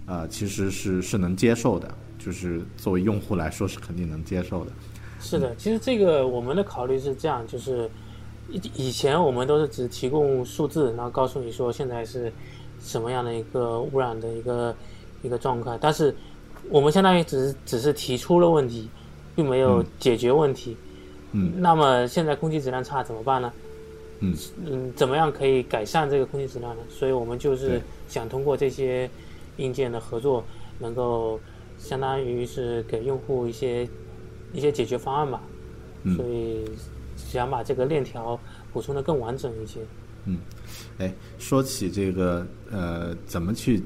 [0.05, 4.71] 呃，其实是是能接受的，就是作为用户来说是肯定能接受的。
[5.19, 7.89] 是的，其实这个我们的考虑是这样，就是
[8.49, 12.31] 以以前我们都是只提供数字，然后告诉你说现在是
[12.79, 14.75] 什么样的一个污染的一个
[15.21, 16.15] 一个状况，但是
[16.69, 18.89] 我们相当于只是只是提出了问题，
[19.35, 20.75] 并没有解决问题。
[21.33, 23.51] 嗯那么现在空气质量差怎么办呢？
[23.55, 23.66] 嗯
[24.19, 24.35] 嗯，
[24.95, 26.81] 怎么样可以改善这个空气质量呢？
[26.89, 29.09] 所以我们就是想通过这些
[29.57, 30.43] 硬件的合作，
[30.79, 31.39] 能够
[31.77, 33.87] 相当于是给用户一些
[34.53, 35.41] 一些解决方案吧。
[36.03, 36.63] 嗯所以
[37.15, 38.39] 想把这个链条
[38.71, 39.79] 补充的更完整一些。
[40.25, 40.37] 嗯
[40.99, 43.81] 哎，说起这个呃，怎么去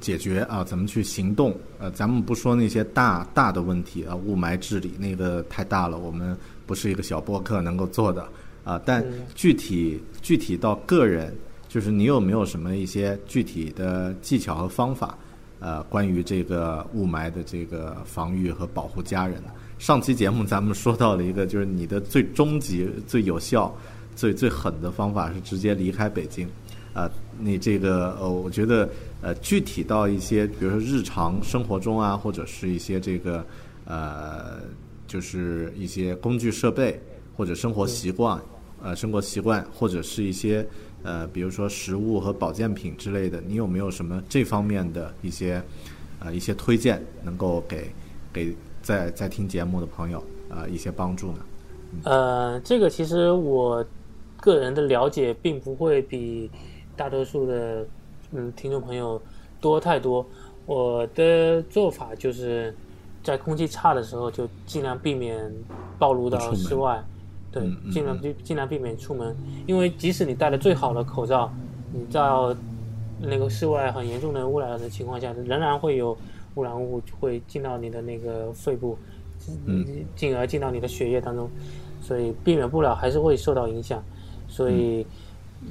[0.00, 0.62] 解决啊？
[0.62, 1.54] 怎么去行动？
[1.78, 8.28] 呃，咱们不说那些大大的问题啊，雾霾治理那个太大了，我们不是一个小播客能够做的
[8.68, 8.80] 啊。
[8.84, 11.34] 但嗯具体具体到个人，
[11.68, 15.16] 就是你有没有什么一些具体的技巧和方法？
[15.60, 19.50] 呃，关于这个雾霾的这个防御和保护家人的。
[19.76, 23.76] 上期节目咱们说到了一个，就是你的最终极、最有效、
[24.14, 26.48] 最最狠的方法是直接离开北京。
[26.94, 28.88] 啊，你这个呃，我觉得
[29.20, 33.44] 呃，具体到一些，比如说日常生活中啊，或者是一些这个
[33.84, 34.60] 呃，
[35.08, 37.00] 就是一些工具设备
[37.36, 38.40] 或者生活习惯，
[38.82, 40.66] 呃，生活习惯或者是一些
[41.02, 45.62] 呃，比如说食物和保健品之类的，你有没有什么这方面的一些
[46.20, 47.90] 呃一些推荐，能够给
[48.32, 51.38] 给在在听节目的朋友啊、呃、一些帮助呢？
[52.04, 53.84] 呃，这个其实我
[54.40, 56.50] 个人的了解并不会比
[56.96, 57.86] 大多数的
[58.32, 59.20] 嗯听众朋友
[59.60, 60.24] 多太多。
[60.66, 62.74] 我的做法就是
[63.24, 65.50] 在空气差的时候就尽量避免
[65.98, 67.02] 暴露到室外，
[67.50, 69.34] 对尽量避尽量避免出门，
[69.66, 71.50] 因为即使你戴了最好的口罩，
[71.92, 72.54] 你到
[73.20, 76.16] 那个室外很严重的污染的情况下，仍然会有
[76.54, 78.98] 污染物会进到你的那个肺部，
[79.66, 79.84] 嗯。
[80.14, 81.48] 进而进到你的血液当中，
[82.00, 84.02] 所以避免不了还是会受到影响。
[84.48, 85.06] 所以，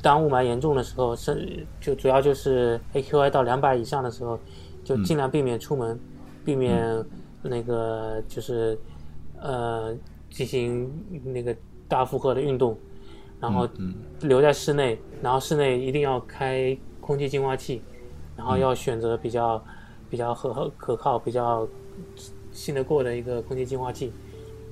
[0.02, 4.40] 当雾霾严重的时候，是就主要就是 AQI 到两百以上的时候，
[4.84, 6.00] 就尽量避免出门，
[6.46, 7.04] 避免
[7.42, 8.78] 那个就是
[9.42, 9.96] 呃
[10.30, 10.90] 进行
[11.24, 11.56] 那个
[11.88, 12.78] 大负荷的运动，
[13.39, 13.67] 然后
[14.21, 17.82] 留在室内，然后室内一定要开空气净化器，
[18.36, 19.63] 然后要选择比较
[20.10, 21.67] 比较可可靠、比较
[22.52, 24.12] 信得过的一个空气净化器，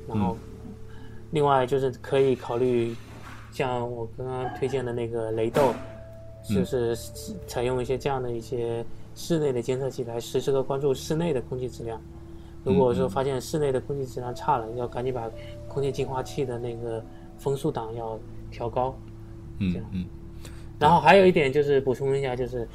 [0.08, 0.38] 然后
[1.32, 2.96] 另外就是可以考虑
[3.52, 5.74] 像我刚刚推荐的那个雷豆，
[6.44, 6.96] 就是
[7.48, 8.84] 采用一些这样的一些
[9.16, 12.02] 室内的监测器来实时的关注室内的空气质量。
[12.64, 15.30] 如果说发现室内的空气质量差了，要赶紧把
[15.76, 17.04] 空气净化器的那个
[17.38, 18.18] 风速档要
[18.50, 18.98] 调高。
[19.60, 20.06] 这样嗯嗯
[20.80, 22.66] 然后还有一点就是补充一下，就是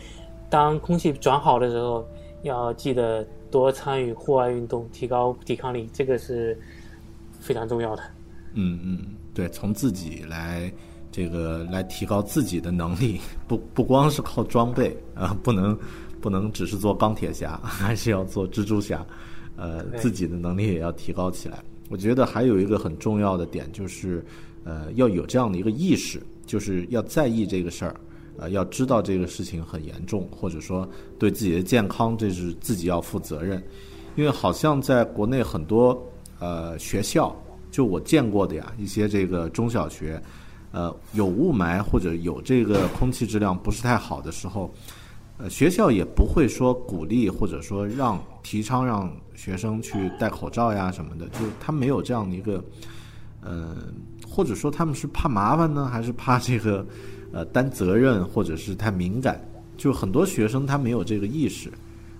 [0.50, 2.06] 当空气转好的时候，
[2.42, 6.58] 要记得多参与户外运动，提高抵抗力，这个是
[7.38, 8.02] 非常重要的。
[8.52, 8.98] 嗯嗯，
[9.32, 10.70] 对，从自己来
[11.10, 15.78] 这个来提高自己的能力，不不光是靠装备啊，不能
[16.20, 19.04] 不能只是做钢铁侠， 还是要做蜘蛛侠，
[19.56, 21.58] 呃，自己的能力也要提高起来。
[21.90, 24.24] 我觉得还有一个很重要的点就是，
[24.62, 27.96] 呃，要有这样的一个意识，就是要在意这个事儿，
[28.38, 33.60] 呃，要知道这个事情很严重，或者说对自己的健康这是自己要负责任。
[34.14, 36.00] 因为好像在国内很多
[36.38, 37.34] 呃学校，
[37.72, 40.22] 就我见过的呀，一些这个中小学，
[40.70, 44.72] 呃，有雾霾或者有这个空气质量不是太好的时候，
[45.42, 52.62] 呃，学校也不会说鼓励或者说让提倡让学生去戴口罩呀什么的，就是他没有这样的一个，
[53.40, 53.76] 呃，
[54.28, 56.86] 或者说他们是怕麻烦呢，还是怕这个
[57.32, 59.42] 呃担责任，或者是太敏感？
[59.78, 61.72] 就很多学生他没有这个意识，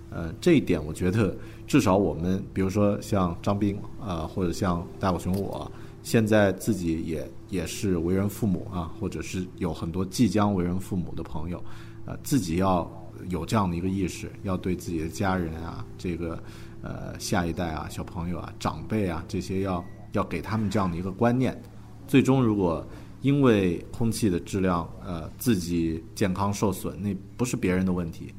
[0.09, 11.63] 呃，这一点我觉得至少我们，比如说像张斌啊、或者像大狗熊我，现在自己也也是为人父母啊，或者是有很多即将为人父母的朋友，
[12.07, 12.91] 呃，自己要
[13.29, 16.41] 有这样的一个意识，要对自己的家人啊，这个
[16.81, 21.59] 呃下一代啊、小朋友啊、长辈啊这些要要给他们这样的一个观念。
[22.07, 22.85] 最终如果
[23.21, 28.33] 因为空气的质量呃自己健康受损，那不是别人的问题，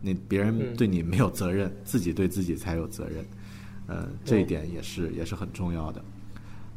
[0.00, 3.24] 那别人嗯对你没有责任，自己对自己才有责任。
[3.88, 6.00] 呃，这一点也是也是很重要的。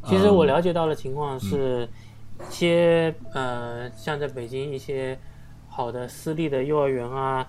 [0.05, 1.87] 其实我嗯了解到的情况是，
[2.39, 5.17] 一些呃，像在北京一些
[5.75, 7.47] 好的私立的幼儿园啊，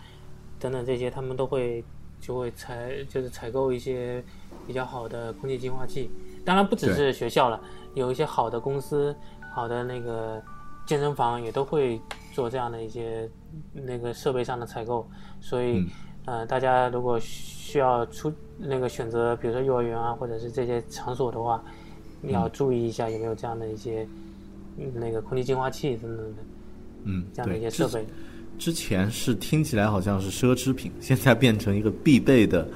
[0.58, 1.84] 等等这些，他们都会
[2.18, 4.24] 就会采就是采购一些
[4.66, 6.10] 比较好的空气净化器。
[6.42, 7.60] 当然不只是学校了，
[7.92, 9.14] 有一些好的公司、
[9.52, 10.42] 好的那个
[10.86, 12.00] 健身房也都会
[12.32, 13.28] 做这样的一些
[13.74, 15.06] 那个设备上的采购，
[15.38, 15.88] 所以、嗯
[16.24, 21.62] 呃，大家如果需要出那个选择，比如说幼儿园啊，或者是这些场所的话，
[22.22, 24.08] 你要注意一下有没有这样的一些、
[24.78, 26.42] 嗯那个空气净化器等等的
[27.04, 28.06] 嗯，这样的对，之一些设备。
[28.56, 32.68] 之前是听起来好像是奢侈品，现在变成一个必备的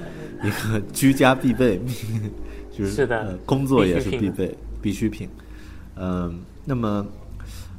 [0.43, 1.79] 一个居家必备，
[2.69, 5.29] 就是是的呃工作也是必备必需品。
[5.95, 7.05] 嗯、那么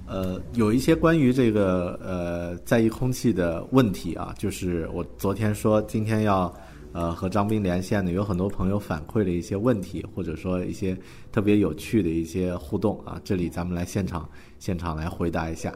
[0.06, 6.52] 呃，有一些关于这个呃在意空气的问题啊，就是我昨天说今天要
[6.92, 10.96] 呃和张斌连线的，有很多朋友反馈了一些问题，或者说一些
[11.30, 14.26] 特别有趣的一些互动啊，这里咱们来现场
[14.58, 15.70] 现场来回答一下。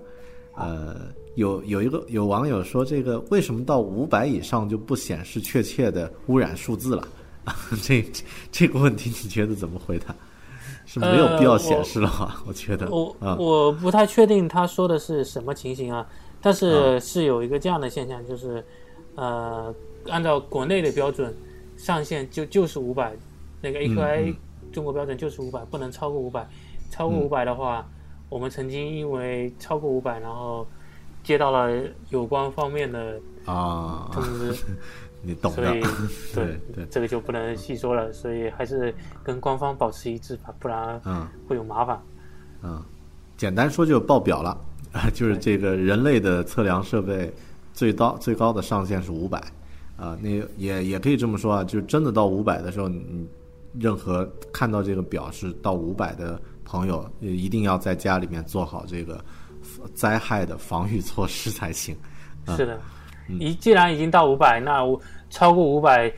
[0.57, 0.97] 呃，
[1.35, 7.07] 有有一个有网友说，这个为什么到五百以上就不显示确切的污染数字了？
[7.83, 10.15] 这这这个问题你觉得怎么回答？
[10.87, 12.43] 是没有必要显示了吧？
[12.47, 16.07] 我觉得，我啊，我不太确定他说的是什么情形啊，
[16.43, 18.63] 但嗯是是有一个这样的现象，就是
[19.15, 19.75] 呃，
[20.09, 21.35] 按照国内的标准，
[21.77, 23.13] 上限就就是五百，
[23.63, 24.37] 那个 AQI 嗯
[24.73, 26.47] 中国标准就是五百，不能超过五百。
[26.91, 27.89] 超过嗯五百的话，
[28.35, 30.67] 我们曾经因为超过五百，然后
[31.23, 31.71] 接到了
[32.11, 34.53] 有关方面的啊，通知，
[35.23, 35.63] 你懂的。
[35.63, 35.81] 所以，
[36.35, 41.25] 对对，这个就不能细说了，所以还是跟官方保持一致吧，不然嗯。
[41.47, 42.03] 会有麻烦。
[42.65, 42.83] 嗯，
[43.37, 44.51] 简单说就是爆表了
[44.91, 47.33] 啊， 就是这个人类的测量设备
[47.73, 49.39] 最高最高的上限是五百
[49.97, 53.29] 啊，那也也可以这么说啊，就是真的到五百的时候，你
[53.79, 56.43] 任何看到这个表是到五百的
[56.75, 59.25] 朋友，也一定要在家里面做好这个
[59.95, 61.97] 灾害的防御措施才行。
[62.47, 62.81] 啊是的，
[63.29, 65.01] 一既然已经到五百，那我
[65.31, 66.13] 超过五百，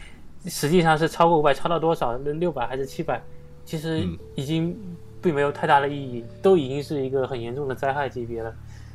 [0.46, 2.16] 实际上是超过五百，超到多少？
[2.16, 3.22] 六百还是七百？
[3.66, 4.74] 其实嗯已经
[5.20, 8.54] 并没有太大的意义，都已经是一个很严重的灾害级别了。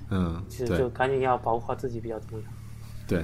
[0.10, 2.46] 嗯，其实就赶紧要保护好自己比较重要。
[3.08, 3.24] 对。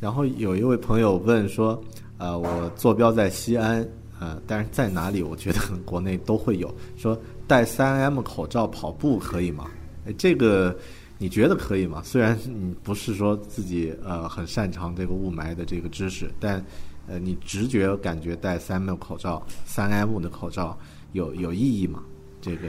[0.00, 1.82] 然后有一位朋友问说，
[2.18, 3.88] 呃，我坐标在西安，
[4.20, 5.22] 呃，但是在哪里？
[5.22, 6.72] 我觉得国内都会有。
[6.96, 9.70] 说戴三 M 口罩跑步可以吗？
[10.06, 10.76] 哎，这个
[11.18, 12.00] 你觉得可以吗？
[12.04, 16.62] 虽然你不是说自己呃很擅长这个雾霾的这个知识，但
[17.06, 20.78] 呃，你直觉感觉戴三 M 口罩、三 M 的口罩
[21.12, 22.02] 有有意义吗？
[22.40, 22.68] 这个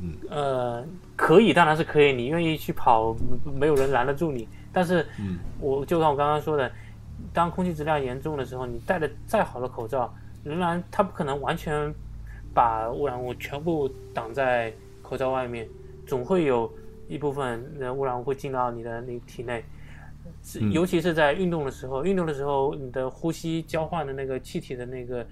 [0.00, 3.16] 嗯，呃，可以，当然是可以，你愿意去跑，
[3.54, 4.46] 没有人拦得住你。
[4.72, 6.70] 但是，嗯我就像我刚刚说的，
[7.32, 10.12] 当空气质量严重的时候，你戴的再好的口罩，
[10.44, 11.94] 仍然它不可能完全
[12.56, 15.68] 把污染物全部挡在口罩外面，
[16.06, 16.72] 总会有
[17.06, 19.62] 一部分的污染物会进到你的你体内。
[20.42, 25.26] 是嗯尤其是在运动的时候，运动的时候，你的呼吸交换的那个气体的那个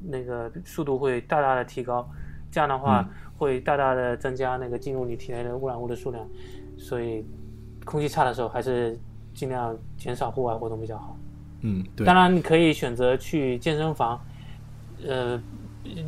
[0.00, 2.08] 那个速度会大大的提高，
[2.50, 3.06] 这样的话、
[3.36, 6.26] 会大大的增加那个进入你体内的污染物的数量，
[6.78, 7.24] 所以
[7.84, 8.98] 空气差的时候还是
[9.34, 11.16] 尽量减少户外活动比较好。
[11.60, 14.18] 嗯，对，当然，你可以选择去健身房，
[15.06, 15.40] 呃，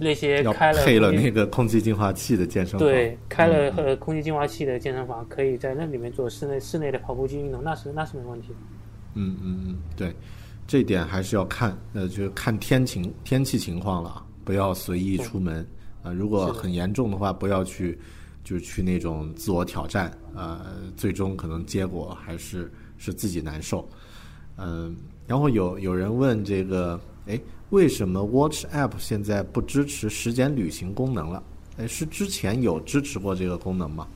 [0.01, 2.89] 那些要开了配了那个空气净化器的健身房。
[2.89, 8.55] 对，开了嗯呃空气净化器的健身房，可以在那里面做室内室内的跑步机运动，那是那是没问题的。
[9.15, 10.15] 嗯嗯嗯，对，
[10.67, 15.67] 这点还是要看，呃，就是看天情天气情况了啊，不要随意出门
[16.03, 17.99] 啊、如果很严重的话，不要去，
[18.43, 20.67] 就是去那种自我挑战，呃，
[20.97, 23.89] 最终可能结果还是是自己难受。
[24.57, 24.97] 嗯、
[25.27, 27.41] 然后有有人问这个，哎，
[27.73, 31.43] 为什么 Watch App 现在不支持时间旅行功能了？
[31.79, 34.07] 哎，是之前有支持过这个功能吗？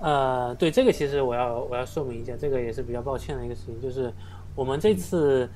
[0.00, 4.10] 呃，对这个其实我要我要说明一下，这个也是比较抱歉的一个事情，就是
[4.54, 5.46] 我们这次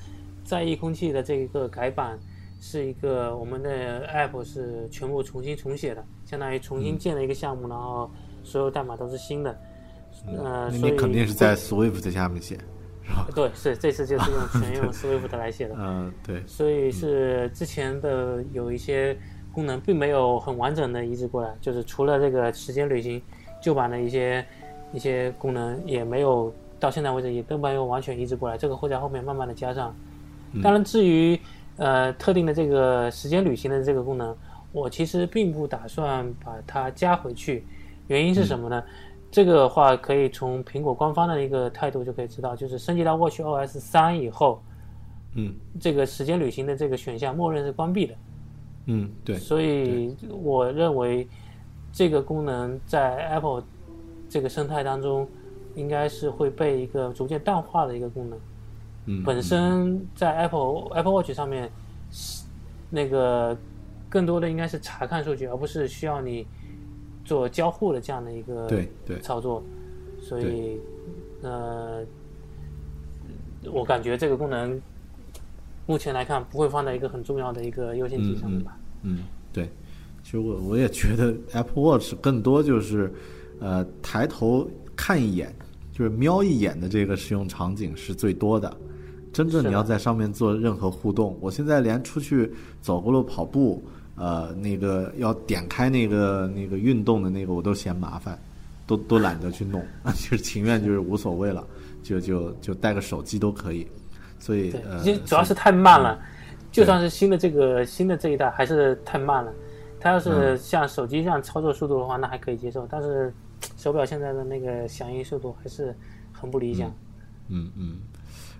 [0.43, 2.19] 在意空气的这一个改版
[2.61, 8.09] 是一个我们的 app 是全部重新重写的，相当于重新建了一个项目，然后
[8.43, 9.59] 所有代码都是新的。
[10.27, 12.59] 呃，你肯定是在 Swift 下面写，
[13.09, 13.27] 是吧？
[13.35, 15.75] 对，是这次就是用全用 Swift 来写的。
[15.77, 19.17] 嗯、对，所以是之前的有一些
[19.51, 23.21] 功能并没有很完整的移植过来，就是除了这个时间旅行
[23.61, 24.45] 旧版的一些
[24.93, 29.93] 一些功能也没有到现在为止也都没有完全移植过来，这个会在后面慢慢的加上。
[30.63, 31.39] 当然，至于
[31.77, 34.35] 呃特定的这个时间旅行的这个功能，
[34.71, 37.65] 我其实并不打算把它加回去，
[38.07, 38.83] 原因是什么呢？
[39.31, 44.61] 这个的话可以从苹果官方的一个态度就可以知道，就是升级到 Watch OS 三以后，
[45.35, 45.53] 嗯。
[45.79, 48.15] 这个时间旅行的这个选项默认是关闭的，
[48.87, 51.27] 嗯，对，所以我认为
[51.91, 53.63] 这个功能在 Apple
[54.27, 55.27] 这个生态当中，
[55.75, 58.39] 应该是会被一个逐渐淡化的一个功能。
[59.05, 61.71] 嗯，本身在 Apple Apple Watch 上面，
[62.89, 63.55] 那个
[64.09, 66.45] 更多的应该是查看数据，而不是需要你
[67.29, 69.63] 做交互的这样的一个对对操作。
[70.19, 70.79] 所以
[71.43, 72.03] 呃，
[73.71, 74.81] 我感觉这个功能
[75.85, 78.75] 目前来看不会放在一个很重要的一个优先级上面吧。
[79.03, 79.69] 嗯，对。
[80.23, 83.11] 其实我我也觉得 Apple Watch 更多就是
[83.59, 85.55] 呃抬头看一眼，
[85.91, 88.75] 就是瞄一眼的这个使用场景是最多的。
[89.31, 92.51] 真正你要在上面做任何互动，我现在连出去
[92.81, 93.81] 走个路、跑步，
[94.19, 98.37] 呃，那个要点开那个那个运动的那个，我都嫌麻烦，
[98.85, 99.81] 都都懒得去弄，
[100.13, 101.65] 就是情愿就是无所谓了，
[102.03, 103.87] 就就就带个手机都可以。
[104.37, 106.19] 所以对，呃，主要是太慢了，
[106.71, 109.53] 就算是新的这个新的这一代还是太慢了。
[110.01, 113.33] 它要是像手机这样操作速度的话，那还可以接受，但是
[113.77, 115.95] 手表现在的那个响应速度还是
[116.31, 116.89] 很不理想。
[117.49, 117.97] 嗯嗯。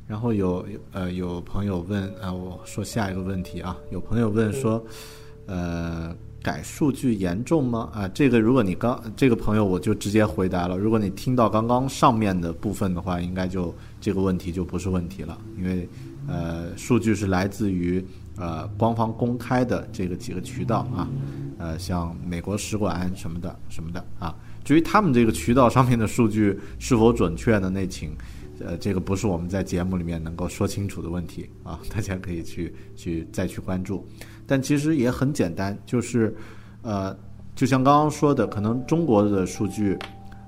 [0.06, 4.84] 然后有呃有朋友问啊，我说下一个问题啊，有朋友问说，
[5.50, 7.90] 呃，改数据严重吗？
[7.92, 15.90] 啊，这个如果你刚这个朋友我就直接回答了，如果你听到刚刚上面的部分的话，应该就这个问题就不是问题了，因为
[16.28, 18.06] 呃数据是来自于
[18.38, 21.10] 呃官方公开的这个几个渠道啊，
[21.58, 27.72] 呃像美国使馆什么的什么的啊，至于他们这个渠道上面的数据是否准确呢？
[27.72, 28.16] 那请。
[28.62, 34.06] 呃，这个不是我们在节目里面能够说清楚的问题啊，大家可以去去再去关注。
[34.50, 36.36] 但其实也很简单，就是
[36.82, 37.16] 呃，
[37.56, 39.96] 就像刚刚说的，可能中国的数据，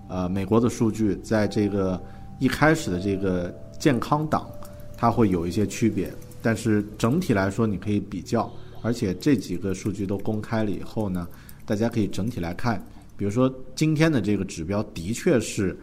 [0.10, 2.02] 呃，美国的数据，在这个
[2.39, 4.49] 一开始的这个健康档，
[4.97, 6.12] 它会有一些区别。
[6.41, 11.28] 但是整体来说，你可以比较，而且这几个数据都公开了以后呢，
[11.64, 12.84] 大家可以整体来看。
[13.16, 15.78] 比如说今天的这个指标，的确是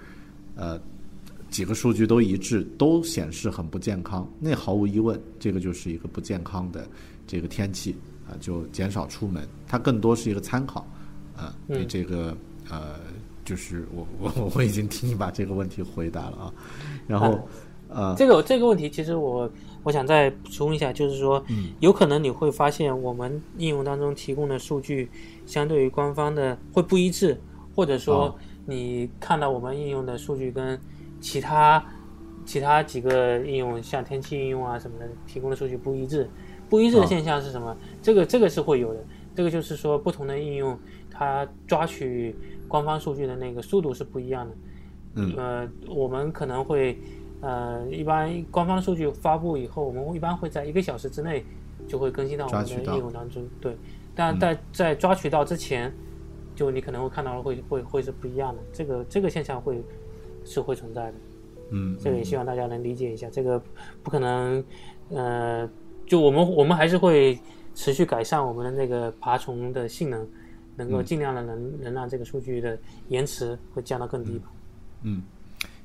[0.57, 0.77] 呃。
[1.51, 4.31] 几个数据都一致，都显示很不健康。
[4.39, 6.87] 那毫无疑问，这个就是一个不健康的
[7.29, 7.95] 这个天气
[8.27, 9.47] 啊，就减少出门。
[9.69, 10.85] 它更多是一个参考
[11.37, 11.55] 啊。
[11.69, 12.37] 对这个
[12.69, 12.97] 呃，
[13.45, 16.55] 就是我我我已经替你把这个问题回答了啊。
[17.07, 17.39] 然后
[17.89, 19.51] 呃，这个这个问题其实我
[19.83, 21.43] 我想再补充一下，就是说，
[21.81, 25.09] 有可能你会发现我们应用当中提供的数据
[25.47, 27.41] 相对于官方的会不一致，
[27.75, 30.79] 或者说你看到我们应用的数据跟
[31.21, 31.83] 其他
[32.45, 36.29] 其他几个应用，像天气应用啊什么的，提供的数据不一致。
[36.69, 37.77] 不一致的现象是什么？
[38.03, 39.01] 这个这个是会有的。
[39.35, 40.79] 这个就是说，不同的应用
[41.11, 42.35] 它抓取
[42.67, 44.55] 官方数据的那个速度是不一样的。
[45.15, 45.35] 嗯。
[45.37, 46.99] 呃，我们可能会
[47.41, 51.45] 呃，一般官方数据发布以后，我们一般会在一个小时之内
[51.87, 53.47] 就会更新到我们的应用当中。
[53.61, 53.77] 对。
[54.15, 55.93] 但在在抓取到之前，
[56.55, 58.63] 就你可能会看到会会会是不一样的。
[58.73, 59.83] 这个这个现象会。
[60.45, 61.15] 是会存在的，
[61.73, 63.29] 嗯，这个也希望大家能理解一下。
[63.29, 63.61] 这个
[64.03, 64.65] 不可能，
[65.11, 65.69] 呃，
[66.09, 67.39] 就我们我们还是会
[67.75, 70.27] 持续改善我们的那个爬虫的性能，
[70.77, 72.79] 能够尽量的能能让这个数据的
[73.09, 74.49] 延迟会降到更低吧。
[75.03, 75.23] 嗯，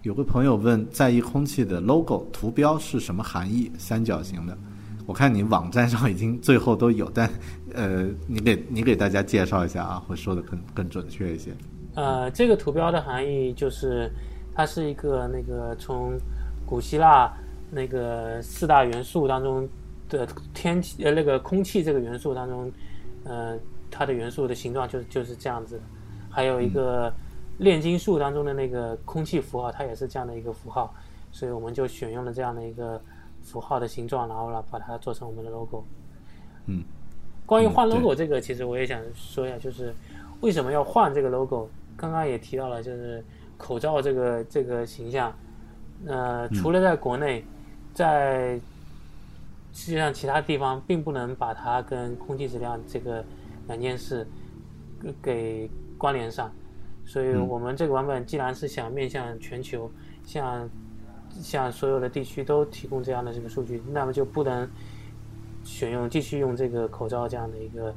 [0.02, 3.72] 有个朋友问，在意空气的 logo 图标是什么含义？
[3.78, 4.58] 三角形的，
[5.06, 7.30] 我看你网站上已经最后都有，但
[7.74, 11.52] 呃，你给你给大家介绍一下啊，会说的更更准确一些。
[11.96, 14.10] 呃，这个图标的含义就是。
[14.56, 16.16] 它是一个那个从
[16.64, 17.34] 古希腊
[17.72, 19.68] 那个四大元素当中
[20.18, 22.72] 的天气呃那个空气这个元素当中，
[23.26, 23.58] 呃
[23.92, 25.82] 它的元素的形状就就是这样子。
[26.30, 27.14] 还有一个
[27.58, 30.94] 炼金术当中的那个空气符号，它也是这样的一个符号，
[31.32, 33.02] 所以我们就选用了这样的一个
[33.42, 35.84] 符号的形状，然后呢把它做成我们的 logo。
[36.68, 36.84] 嗯，
[37.46, 39.94] 关于换 logo 这个，其实我也想说一下，就是
[40.42, 41.70] 为什么要换这个 logo？
[41.98, 43.24] 刚刚也提到了，就是。
[43.56, 45.34] 口罩这个这个形象，
[46.06, 47.46] 呃，除了在国内，
[47.94, 48.60] 在
[49.74, 53.26] 实际上其他地方并不能把它跟空气质量这个
[53.68, 54.26] 两件事
[55.22, 56.52] 给关联上，
[57.04, 59.92] 所以我们这个版本既然是想面向全球，
[60.24, 60.70] 向
[61.30, 64.70] 向所有的地区都提供这样的这个数据，那么就不能
[65.64, 67.96] 选用继续用这个口罩这样的一个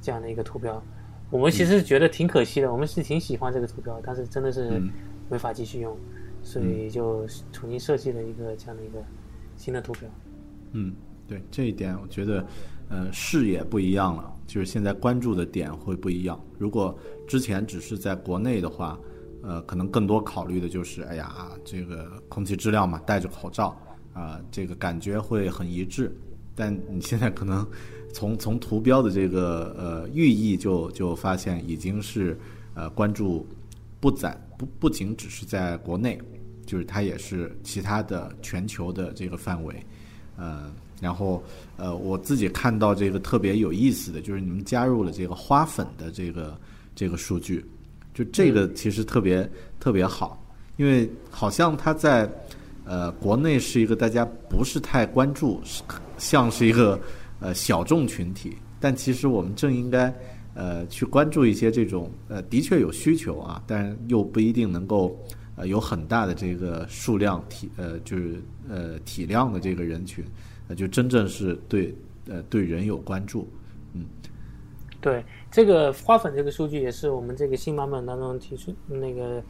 [0.00, 0.80] 这样的一个图标。
[1.28, 4.80] 我们其实觉得挺可惜的，我们是挺喜欢这个图标，但是真的是
[5.28, 5.96] 没法继续用，
[6.40, 9.02] 所以就重新设计了一个这样的一个
[9.56, 10.08] 新的图标。
[10.70, 10.94] 嗯，
[11.26, 12.46] 对这一点，我觉得
[12.88, 16.40] 呃视野不一样了，就是现在关注的点会不一样。
[16.58, 16.96] 如果
[17.26, 18.98] 之前只是在国内的话，
[19.42, 23.76] 呃，可能更多考虑的就是，哎呀，这个空气质量嘛，戴着口罩
[24.12, 26.16] 啊，这个感觉会很一致。
[26.54, 27.66] 但你现在可能。
[28.12, 32.38] 从从图标的这个呃寓意就就发现已经是
[32.72, 33.46] 呃关注
[34.00, 36.18] 不在不不仅只是在国内，
[36.64, 39.84] 就是它也是其他的全球的这个范围，
[40.38, 41.42] 呃，然后
[41.76, 46.58] 呃我自己看到这个特别有意思的就是你们加入了这个花粉的这个
[46.94, 47.64] 这个数据，
[48.14, 50.42] 就这个其实特别特别好，
[50.76, 52.26] 因为好像它在
[52.84, 55.82] 呃国内是一个大家不是太关注，是
[56.16, 56.98] 像是一个
[57.40, 60.12] 呃小众群体，但其实我们正应该
[60.54, 65.14] 呃去关注一些这种呃的确有需求啊，但又不一定能够
[65.56, 70.24] 呃有很大的这个数量体呃就是呃体量的这个人群，
[70.68, 71.94] 呃就真正是对
[72.28, 73.48] 呃对人有关注，
[73.94, 74.04] 嗯。
[75.00, 79.40] 对，这个花粉这个数据也是我们这个新版本当中提出那个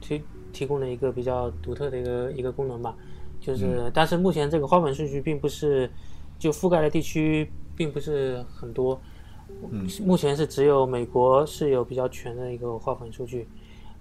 [0.00, 0.20] 提
[0.52, 2.96] 提供了一个比较独特的一个一个功能吧，
[3.40, 5.88] 就是、但是目前这个花粉数据并不是
[6.36, 9.00] 就覆盖的地区并不是很多，
[9.70, 13.46] 嗯，目前是只有美国是有比较全的一个花粉数据，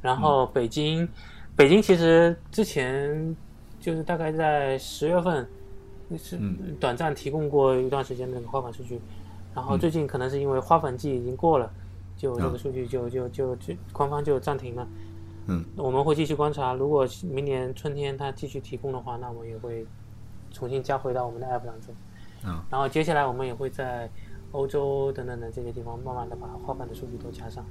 [0.01, 1.07] 然后北京，
[1.55, 3.35] 北京其实之前
[3.79, 5.47] 就是大概在十月份
[6.17, 6.39] 是
[6.79, 8.99] 短暂提供过一段时间的那个花粉数据，
[9.53, 11.71] 然后最近可能是因为花粉季已经过了，
[12.17, 14.87] 就这个数据就就就就官方就暂停了。
[15.47, 19.85] 嗯，我们会继续观察，如果明年春天它继续提供的话，那我们也会
[20.51, 21.93] 重新加回到我们的 app 当中。
[22.49, 24.09] 啊，然后接下来我们也会在
[24.51, 27.65] 欧洲等等的这些地方，慢慢的把花粉的数据都加上。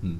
[0.00, 0.18] 嗯，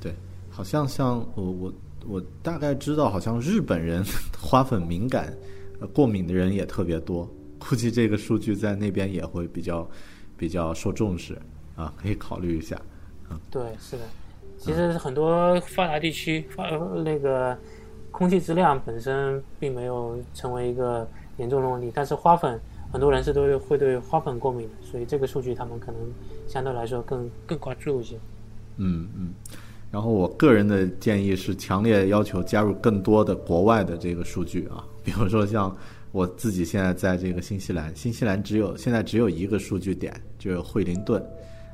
[0.00, 0.14] 对，
[0.50, 1.72] 好像像我我
[2.06, 4.04] 我大概知道，好像日本人
[4.38, 5.32] 花粉敏感、
[5.80, 9.88] 呃过敏的人也特别多，估计这个数据在那边也会比较
[10.36, 11.38] 比较受重视
[11.76, 12.80] 啊，可以考虑一下。
[13.50, 14.02] 对，是的。
[14.58, 17.56] 其实很多发达地区发呃那个
[18.10, 21.06] 空气质量本身并没有成为一个
[21.36, 22.58] 严重的问题，但是花粉
[22.90, 26.00] 很多人是都会对花粉过敏的，所以这个数据他们可能
[26.48, 28.16] 相对来说更更关注一些。
[28.78, 29.34] 嗯嗯。
[29.96, 35.74] 然后我个人的建议是，强烈要求加入更多的国外的这个数据啊，比如说像
[36.12, 41.24] 我自己现在在这个新西兰，新西兰只有现在只有一个数据点，就是惠灵顿，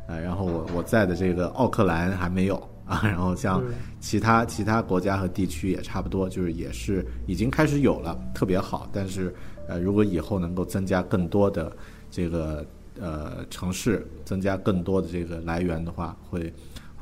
[0.06, 2.54] 呃，然后我我在的这个奥克兰还没有
[2.86, 3.60] 啊，然后像
[3.98, 8.88] 其他其他国家和地区也差不多，就是也是已经开始有了，特别好。
[8.92, 9.34] 但是
[9.66, 11.72] 呃，如果以后能够增加更多的
[12.08, 12.64] 这个
[13.00, 16.52] 呃城市，增加更多的这个来源的话，会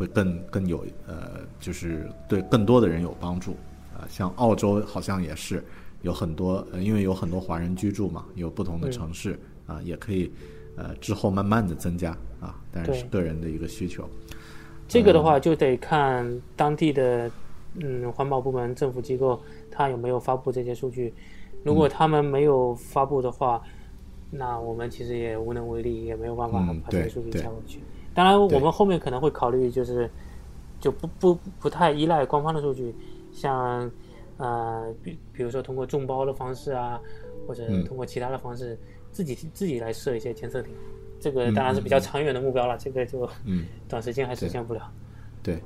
[0.00, 3.52] 会更更有呃，就是对更多的人有帮助。
[3.94, 5.62] 啊、像澳洲好像也是
[6.00, 10.32] 有很多，呃，因为有很多华人居住嘛，有不同的城市啊、也可以
[10.74, 14.08] 呃之后慢慢的增加啊，但是个人的一个需求。
[14.88, 16.26] 这个的话就得看
[16.56, 17.30] 当地的
[17.74, 19.38] 嗯环保部门、政府机构
[19.70, 21.12] 他有没有发布这些数据。
[21.62, 23.62] 如果他们没有发布的话，
[24.30, 27.80] 那我们其实也无能为力，也没有办法把这些数据对加回去。
[28.12, 30.10] 当然，我们后面可能会考虑，就是
[30.80, 32.94] 就不不不太依赖官方的数据，
[33.32, 33.90] 像
[34.36, 37.00] 呃比比如说通过众包的方式啊，
[37.46, 38.78] 或者嗯通过其他的方式，
[39.12, 40.74] 自己自己来设一些监测点。
[41.20, 44.90] 这个嗯当然是比较长远的目标了，这个就嗯，短时间还实现不了。
[45.42, 45.62] 对，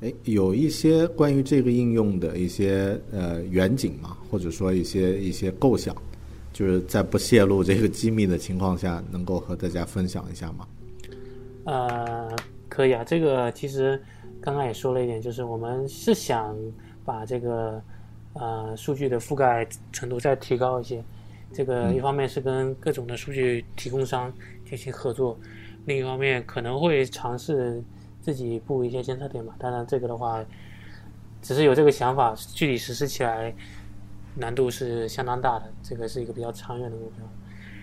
[0.00, 5.96] 哎，有一些关于这个应用的一些呃远景嘛，或者说一些一些构想，
[6.52, 10.66] 就是在不泄露这个机密的情况下，能够和大家分享一下吗？
[11.68, 12.34] 呃，
[12.66, 14.02] 可以啊，这个其实
[14.40, 16.56] 刚刚也说了一点，就是我们是想
[17.04, 17.82] 把这个
[18.32, 21.04] 呃数据的覆盖程度再提高一些。
[21.52, 24.32] 这个一方面是跟各种的数据提供商
[24.64, 25.38] 进行合作，
[25.84, 27.82] 另一方面可能会尝试
[28.22, 29.54] 自己布一些监测点嘛。
[29.58, 30.42] 当然，这个的话
[31.42, 33.54] 只是有这个想法，具体实施起来
[34.34, 35.70] 难度是相当大的。
[35.82, 37.26] 这个是一个比较长远的目标。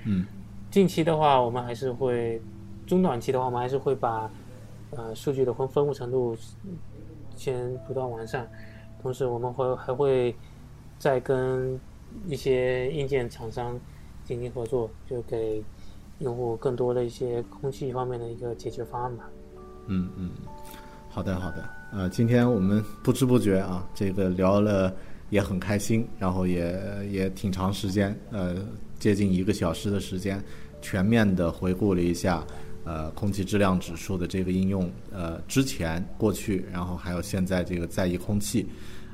[0.05, 0.25] 嗯，
[0.71, 2.41] 近期的话，我们还是会
[2.85, 4.29] 中短期的话，我们还是会把
[4.91, 6.35] 呃数据的分分布程度
[7.35, 8.49] 先不断完善，
[9.01, 10.33] 同时我们会还会
[10.97, 11.79] 再跟
[12.27, 13.79] 一些硬件厂商
[14.23, 15.63] 进行合作，就给
[16.19, 19.29] 用户更多的一些空气方面的一个解决方案吧。
[19.87, 20.31] 嗯嗯，
[21.09, 24.93] 好的好的，呃，今天我们不知不觉啊，这个聊了
[25.29, 28.55] 也很开心，然后也也挺长时间，呃，
[28.97, 30.41] 接近一个小时的时间，
[30.81, 32.43] 全面的回顾了一下。
[32.85, 38.67] 呃，空气质量指数的这个应用，呃，之前、过去，然后还有现在这个在意空气，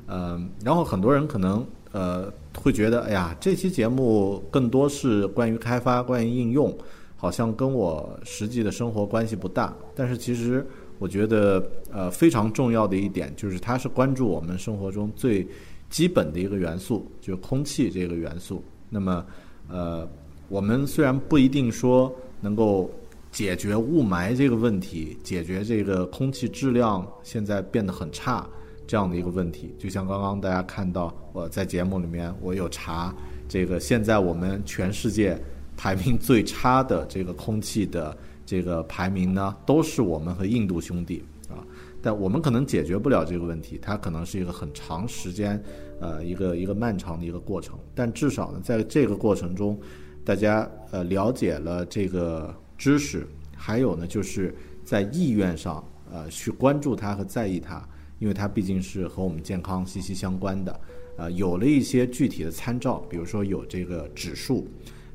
[0.06, 6.76] 呃，然后很多人可能呃会觉得，哎呀，这期节目更多是关于开发、关于应用，
[7.16, 9.74] 好像跟我实际的生活关系不大。
[9.96, 10.66] 但是其实
[10.98, 15.48] 我觉得，呃，非常重要的一点就是它是关注我们生活中最
[15.88, 18.62] 基本的一个元素，就是空气这个元素。
[18.90, 19.24] 那么，
[19.68, 20.06] 呃，
[20.48, 22.90] 我们虽然不一定说能够
[23.32, 28.46] 解决雾霾这个问题，解决这个空气质量现在变得很差
[28.86, 29.74] 这样的一个问题。
[29.78, 33.12] 就像刚刚大家看到，我在节目里面我有查
[33.48, 35.36] 这个现在我们全世界
[35.76, 38.14] 排名最差的这个空气的
[38.44, 41.64] 这个排名呢，都是我们和印度兄弟啊。
[42.02, 45.62] 但我们可能解决不了这个问题，它可能是一个很长时间，
[46.00, 47.78] 呃，一个一个漫长的一个过程。
[47.94, 49.80] 但至少呢，在这个过程中，
[50.22, 53.24] 大家呃了解了这个知识，
[53.56, 54.52] 还有呢，就是
[54.82, 60.80] 在意愿上呃去关注它和在意它，因为它毕竟是和我们健康息息相关的。
[61.16, 64.66] 呃，有了一些具体的参照，比如说有这个指数，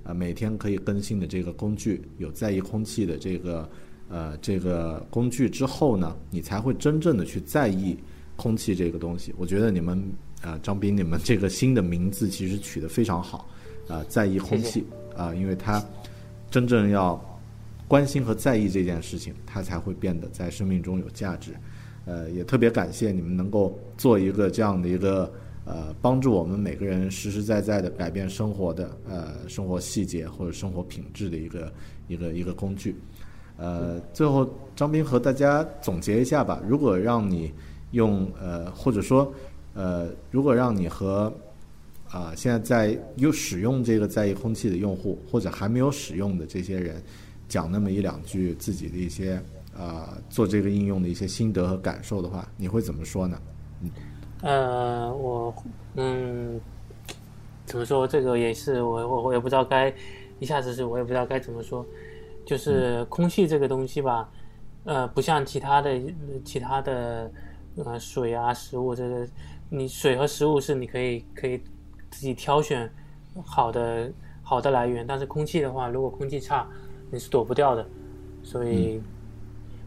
[0.03, 3.69] 呃，每天可以更新的这个工具，有在意空气的这个
[4.07, 7.97] 呃这个工具之后呢，你才会真正的去在意
[8.37, 9.35] 空气这个东西。
[9.37, 10.01] 我觉得你们
[10.41, 13.45] 呃张斌，你们这个新的名字其实取得非常好，
[13.89, 14.85] 啊，在意空气
[15.17, 15.83] 啊，因为它
[16.49, 17.21] 真正要
[17.87, 21.53] 关心和在意这件事情，它才会变得在生命中有价值。
[22.05, 25.31] 呃，也特别感谢你们能够做一个这样的一个。
[25.69, 31.73] 呃，帮助我们每个人实实在在的改变生活的呃生活细节或者生活品质的一个
[32.07, 32.95] 一个一个工具。
[33.57, 36.63] 呃，最后张斌和大家总结一下吧。
[36.65, 37.51] 如果让你
[37.91, 39.29] 用呃或者说
[39.73, 41.29] 呃，如果让你和
[42.09, 47.03] 啊现在在又使用这个在意空气的用户或者还没有使用的这些人
[47.47, 49.41] 讲那么一两句自己的一些
[49.77, 53.41] 呃做这个应用的一些心得和感受的话，你会怎么说呢？
[53.81, 53.91] 嗯。
[54.41, 55.53] 呃，我
[55.95, 56.61] 嗯，
[57.65, 58.07] 怎么说？
[58.07, 59.91] 这个也是我我我也不知道该
[60.39, 61.85] 一下子是我也不知道该怎么说。
[62.45, 64.29] 就是空气这个东西吧，
[64.85, 65.99] 呃，不像其他的
[66.45, 67.29] 其他的
[67.75, 69.27] 呃水啊食物，这个
[69.69, 71.57] 你水和食物是你可以可以
[72.09, 72.89] 自己挑选
[73.43, 74.09] 好的
[74.43, 76.65] 好的来源，但是空气的话，如果空气差，
[77.11, 77.85] 你是躲不掉的。
[78.43, 79.01] 所以，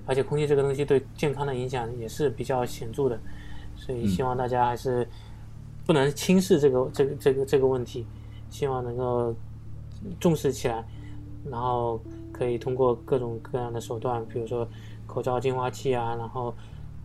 [0.07, 3.19] 而且空气这个东西对健康的影响也是比较显著的。
[3.77, 5.09] 所以希望大家还是
[5.87, 8.07] 不能轻视这个这个这个这个问题，
[8.51, 9.35] 希望能够
[10.19, 10.85] 重视起来，
[11.51, 11.99] 然后
[12.33, 14.69] 可以通过各种各样的手段，比如说
[15.07, 16.55] 口罩净化器啊，然后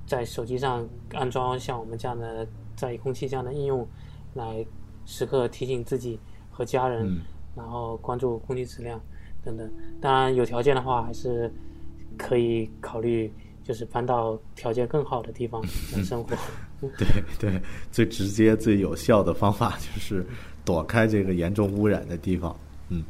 [0.05, 2.45] 在手机上安装像我们这样的
[2.75, 3.87] 在意空气这样的应用，
[4.33, 4.65] 来
[5.05, 6.19] 时刻提醒自己
[6.51, 7.21] 和家人，
[7.55, 8.99] 然后关注空气质量
[9.45, 9.71] 等等。
[10.01, 11.49] 当然有条件的话，还是
[12.17, 13.31] 可以考虑。
[13.67, 15.59] 就是搬到条件更好的地方
[15.91, 16.37] 来生活。
[16.99, 17.07] 对
[17.39, 17.59] 对，
[17.91, 20.23] 最直接、最有效的方法就是
[20.63, 22.55] 躲开这个严重污染的地方。
[22.89, 23.03] 嗯，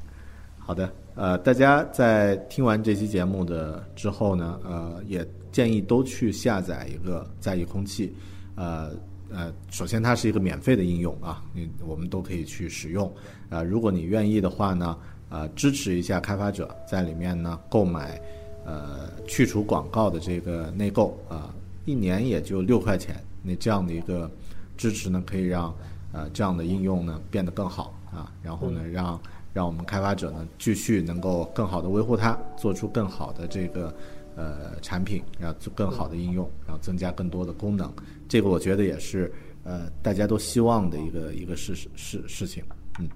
[0.58, 0.90] 好的。
[1.14, 8.16] 呃，大家在听完这期节目的之后呢，呃，也建议都去下载一个在意空气。
[8.56, 8.92] 呃
[9.30, 13.14] 呃，首先它是一个免费的应用啊，你我们都可以去使用。
[13.50, 14.98] 呃，如果你愿意的话呢，
[15.30, 18.22] 呃，支持一下开发者，在里面呢购买。
[18.68, 21.54] 呃，去除广告的这个内购啊，
[21.86, 23.24] 一年也就六块钱。
[23.44, 24.28] 那这样的一个
[24.76, 25.72] 支持呢，可以让
[26.12, 29.22] 呃这样的应用呢变得更好啊，然后呢让
[29.54, 33.96] 让我们开发者呢继续能够更好的维护它，做出更好的这个
[34.36, 37.94] 呃产品，然后做更好的应用，然后增加更多的功能。
[38.28, 39.32] 这个我觉得也是
[39.64, 42.64] 呃大家都希望的一个一个事事事情。
[43.00, 43.08] 嗯，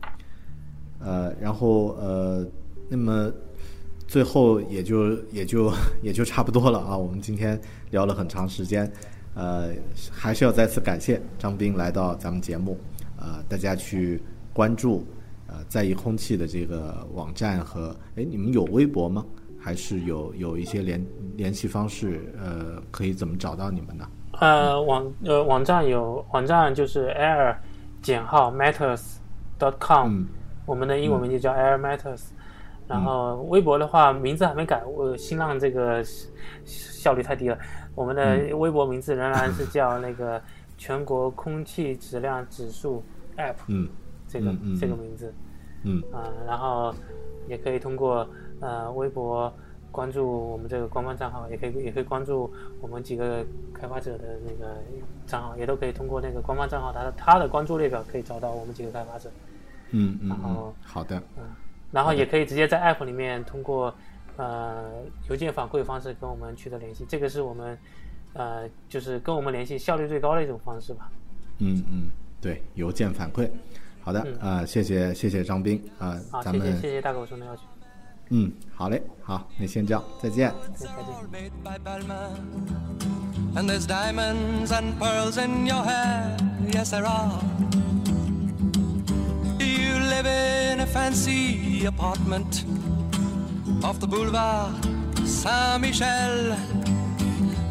[1.00, 2.46] 呃，然后呃，
[2.90, 3.32] 那么。
[4.08, 5.72] 最后也就也就
[6.02, 6.98] 也就差不多了啊！
[6.98, 8.92] 我们今天聊了很长时间，
[9.36, 9.70] 呃，
[10.12, 12.76] 还是要再次感谢张斌来到咱们节目，
[13.20, 14.20] 呃，大家去
[14.52, 15.06] 关注
[15.46, 19.24] 呃在意空气的这个网站和哎，你们有微博吗？
[19.60, 22.34] 还是有有一些联联系方式？
[22.42, 24.10] 呃，可以怎么找到你们呢？
[24.40, 27.56] 呃，网呃网站有网站就是 air
[28.02, 29.18] 减号 matters
[29.60, 30.24] dot com，
[30.70, 32.28] 我们的英文名就叫 air matters。
[32.88, 36.04] 然后微博的话，名字还没改，我新浪这个
[36.64, 37.58] 效率太低了。
[37.96, 40.42] 我们的微博名字仍然是叫那个
[40.78, 43.04] 全国空气质量指数
[43.38, 43.88] App，嗯，
[44.28, 45.34] 这个这个名字，
[45.84, 46.94] 嗯啊，然后
[47.48, 48.28] 也可以通过
[48.60, 49.52] 呃微博
[49.92, 52.52] 关注我们这个官方账号，也可以也可以关注
[52.82, 54.82] 我们几个开发者的那个
[55.28, 59.30] 账号，也都可以通过那个官方账号，它的它的关注列表可以找到我们几个开发者。
[59.92, 61.44] 嗯嗯，然后好的，嗯。
[61.92, 63.94] 然后也可以直接在 App 里面通过
[64.38, 67.78] 呃邮件反馈方式跟我们取得联系，这个是我们
[68.34, 71.10] 呃就是跟我们联系效率最高的一种方式吧。
[71.58, 72.10] 嗯嗯，
[72.40, 73.50] 对，邮件反馈。
[74.02, 77.66] 好的啊，谢谢谢谢张斌啊，咱谢谢谢大狗熊的邀请。
[78.30, 80.54] 嗯，好嘞，好，那先这样，再见。
[80.76, 80.86] 再
[86.86, 87.69] 见。
[90.10, 92.66] Live in a fancy apartment
[93.84, 94.74] off the boulevard
[95.26, 96.54] Saint Michel,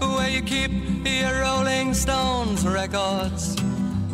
[0.01, 0.71] where you keep
[1.05, 3.57] your Rolling Stones records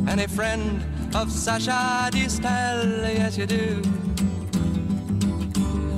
[0.08, 0.82] and a friend
[1.14, 3.82] of Sasha Distel, yes you do.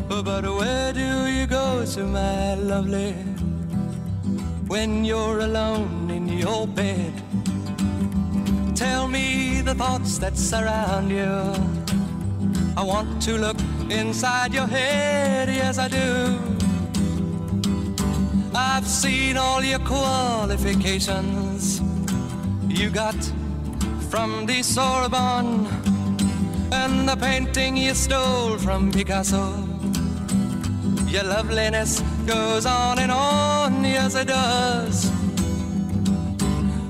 [0.09, 3.15] But where do you go to, my lovely?
[4.69, 7.13] when you're alone in your bed.
[8.75, 11.96] Tell me the thoughts that surround you.
[12.79, 13.57] I want to look
[13.89, 16.39] inside your head, yes, I do.
[18.55, 21.81] I've seen all your qualifications
[22.69, 23.17] you got
[24.11, 25.67] from the Sorbonne
[26.71, 29.55] and the painting you stole from Picasso.
[31.07, 35.11] Your loveliness goes on and on, yes, it does.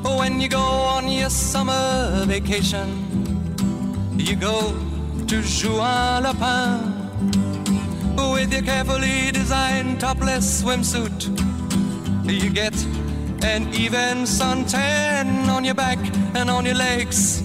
[0.02, 2.88] When you go on your summer vacation,
[4.18, 4.74] you go
[5.26, 6.92] to Juan Lapin
[8.32, 11.26] with your carefully designed topless swimsuit.
[12.24, 12.74] You get
[13.42, 15.98] an even suntan on your back
[16.36, 17.40] and on your legs.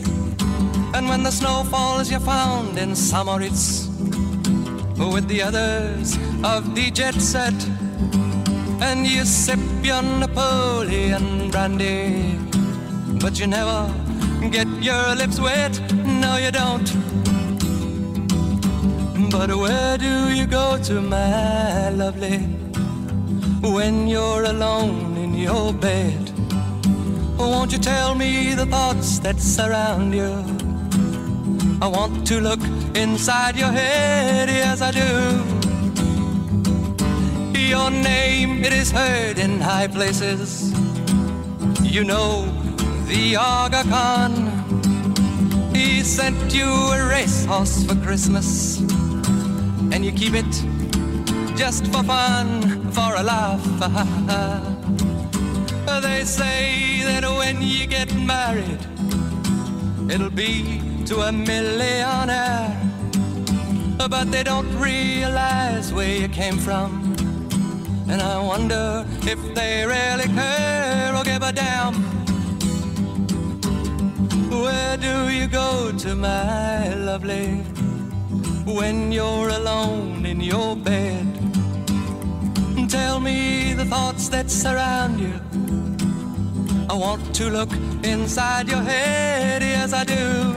[0.93, 3.87] And when the snow falls, you're found in Samoritz
[4.97, 7.55] with the others of the jet set.
[8.79, 12.37] And you sip your Napoleon brandy,
[13.19, 13.91] but you never
[14.51, 15.79] get your lips wet.
[15.93, 17.20] No, you don't.
[19.31, 22.39] But where do you go to, my lovely,
[23.61, 26.31] when you're alone in your bed?
[27.37, 30.31] Won't you tell me the thoughts that surround you?
[31.81, 32.59] I want to look
[32.93, 35.09] inside your head, yes, I do.
[37.57, 40.73] Your name, it is heard in high places.
[41.81, 42.45] You know
[43.07, 44.33] the Aga Khan.
[45.73, 48.81] He sent you a racehorse for Christmas,
[50.01, 50.51] and you keep it
[51.55, 53.63] just for fun, for a laugh.
[56.01, 58.79] they say that when you get married,
[60.09, 62.75] it'll be to a millionaire.
[63.97, 67.13] But they don't realize where you came from.
[68.09, 71.93] And I wonder if they really care or give a damn.
[74.49, 77.63] Where do you go to, my lovely,
[78.65, 81.25] when you're alone in your bed?
[82.89, 85.33] Tell me the thoughts that surround you.
[86.89, 87.71] I want to look
[88.03, 90.55] inside your head, yes, I do.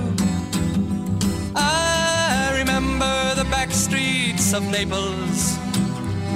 [1.55, 5.57] I remember the back streets of Naples,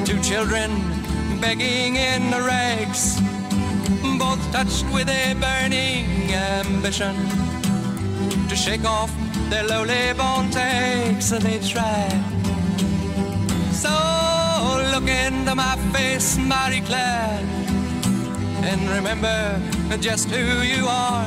[0.05, 0.71] two children
[1.41, 3.21] begging in the rags,
[4.19, 7.15] both touched with a burning ambition
[8.49, 9.13] to shake off
[9.51, 12.09] their lowly born takes, and they try.
[13.73, 13.95] So
[14.93, 17.41] look into my face, Mary Claire,
[18.63, 19.61] and remember
[20.01, 21.27] just who you are.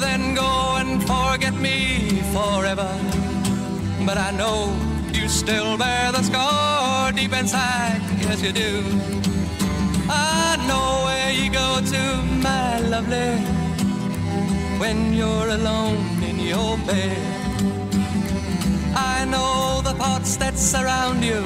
[0.00, 2.88] Then go and forget me forever.
[4.06, 4.72] But I know
[5.12, 8.82] you still bear the scar deep inside, yes you do.
[10.08, 12.02] I know where you go to,
[12.42, 13.36] my lovely,
[14.78, 16.19] when you're alone
[16.50, 17.16] your bed.
[18.96, 21.42] I know the thoughts that surround you,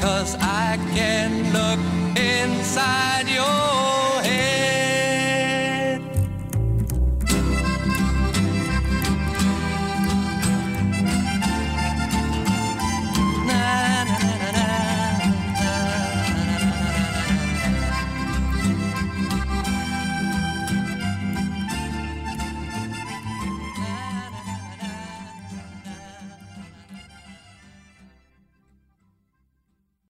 [0.00, 1.80] cause I can look
[2.18, 4.59] inside your head.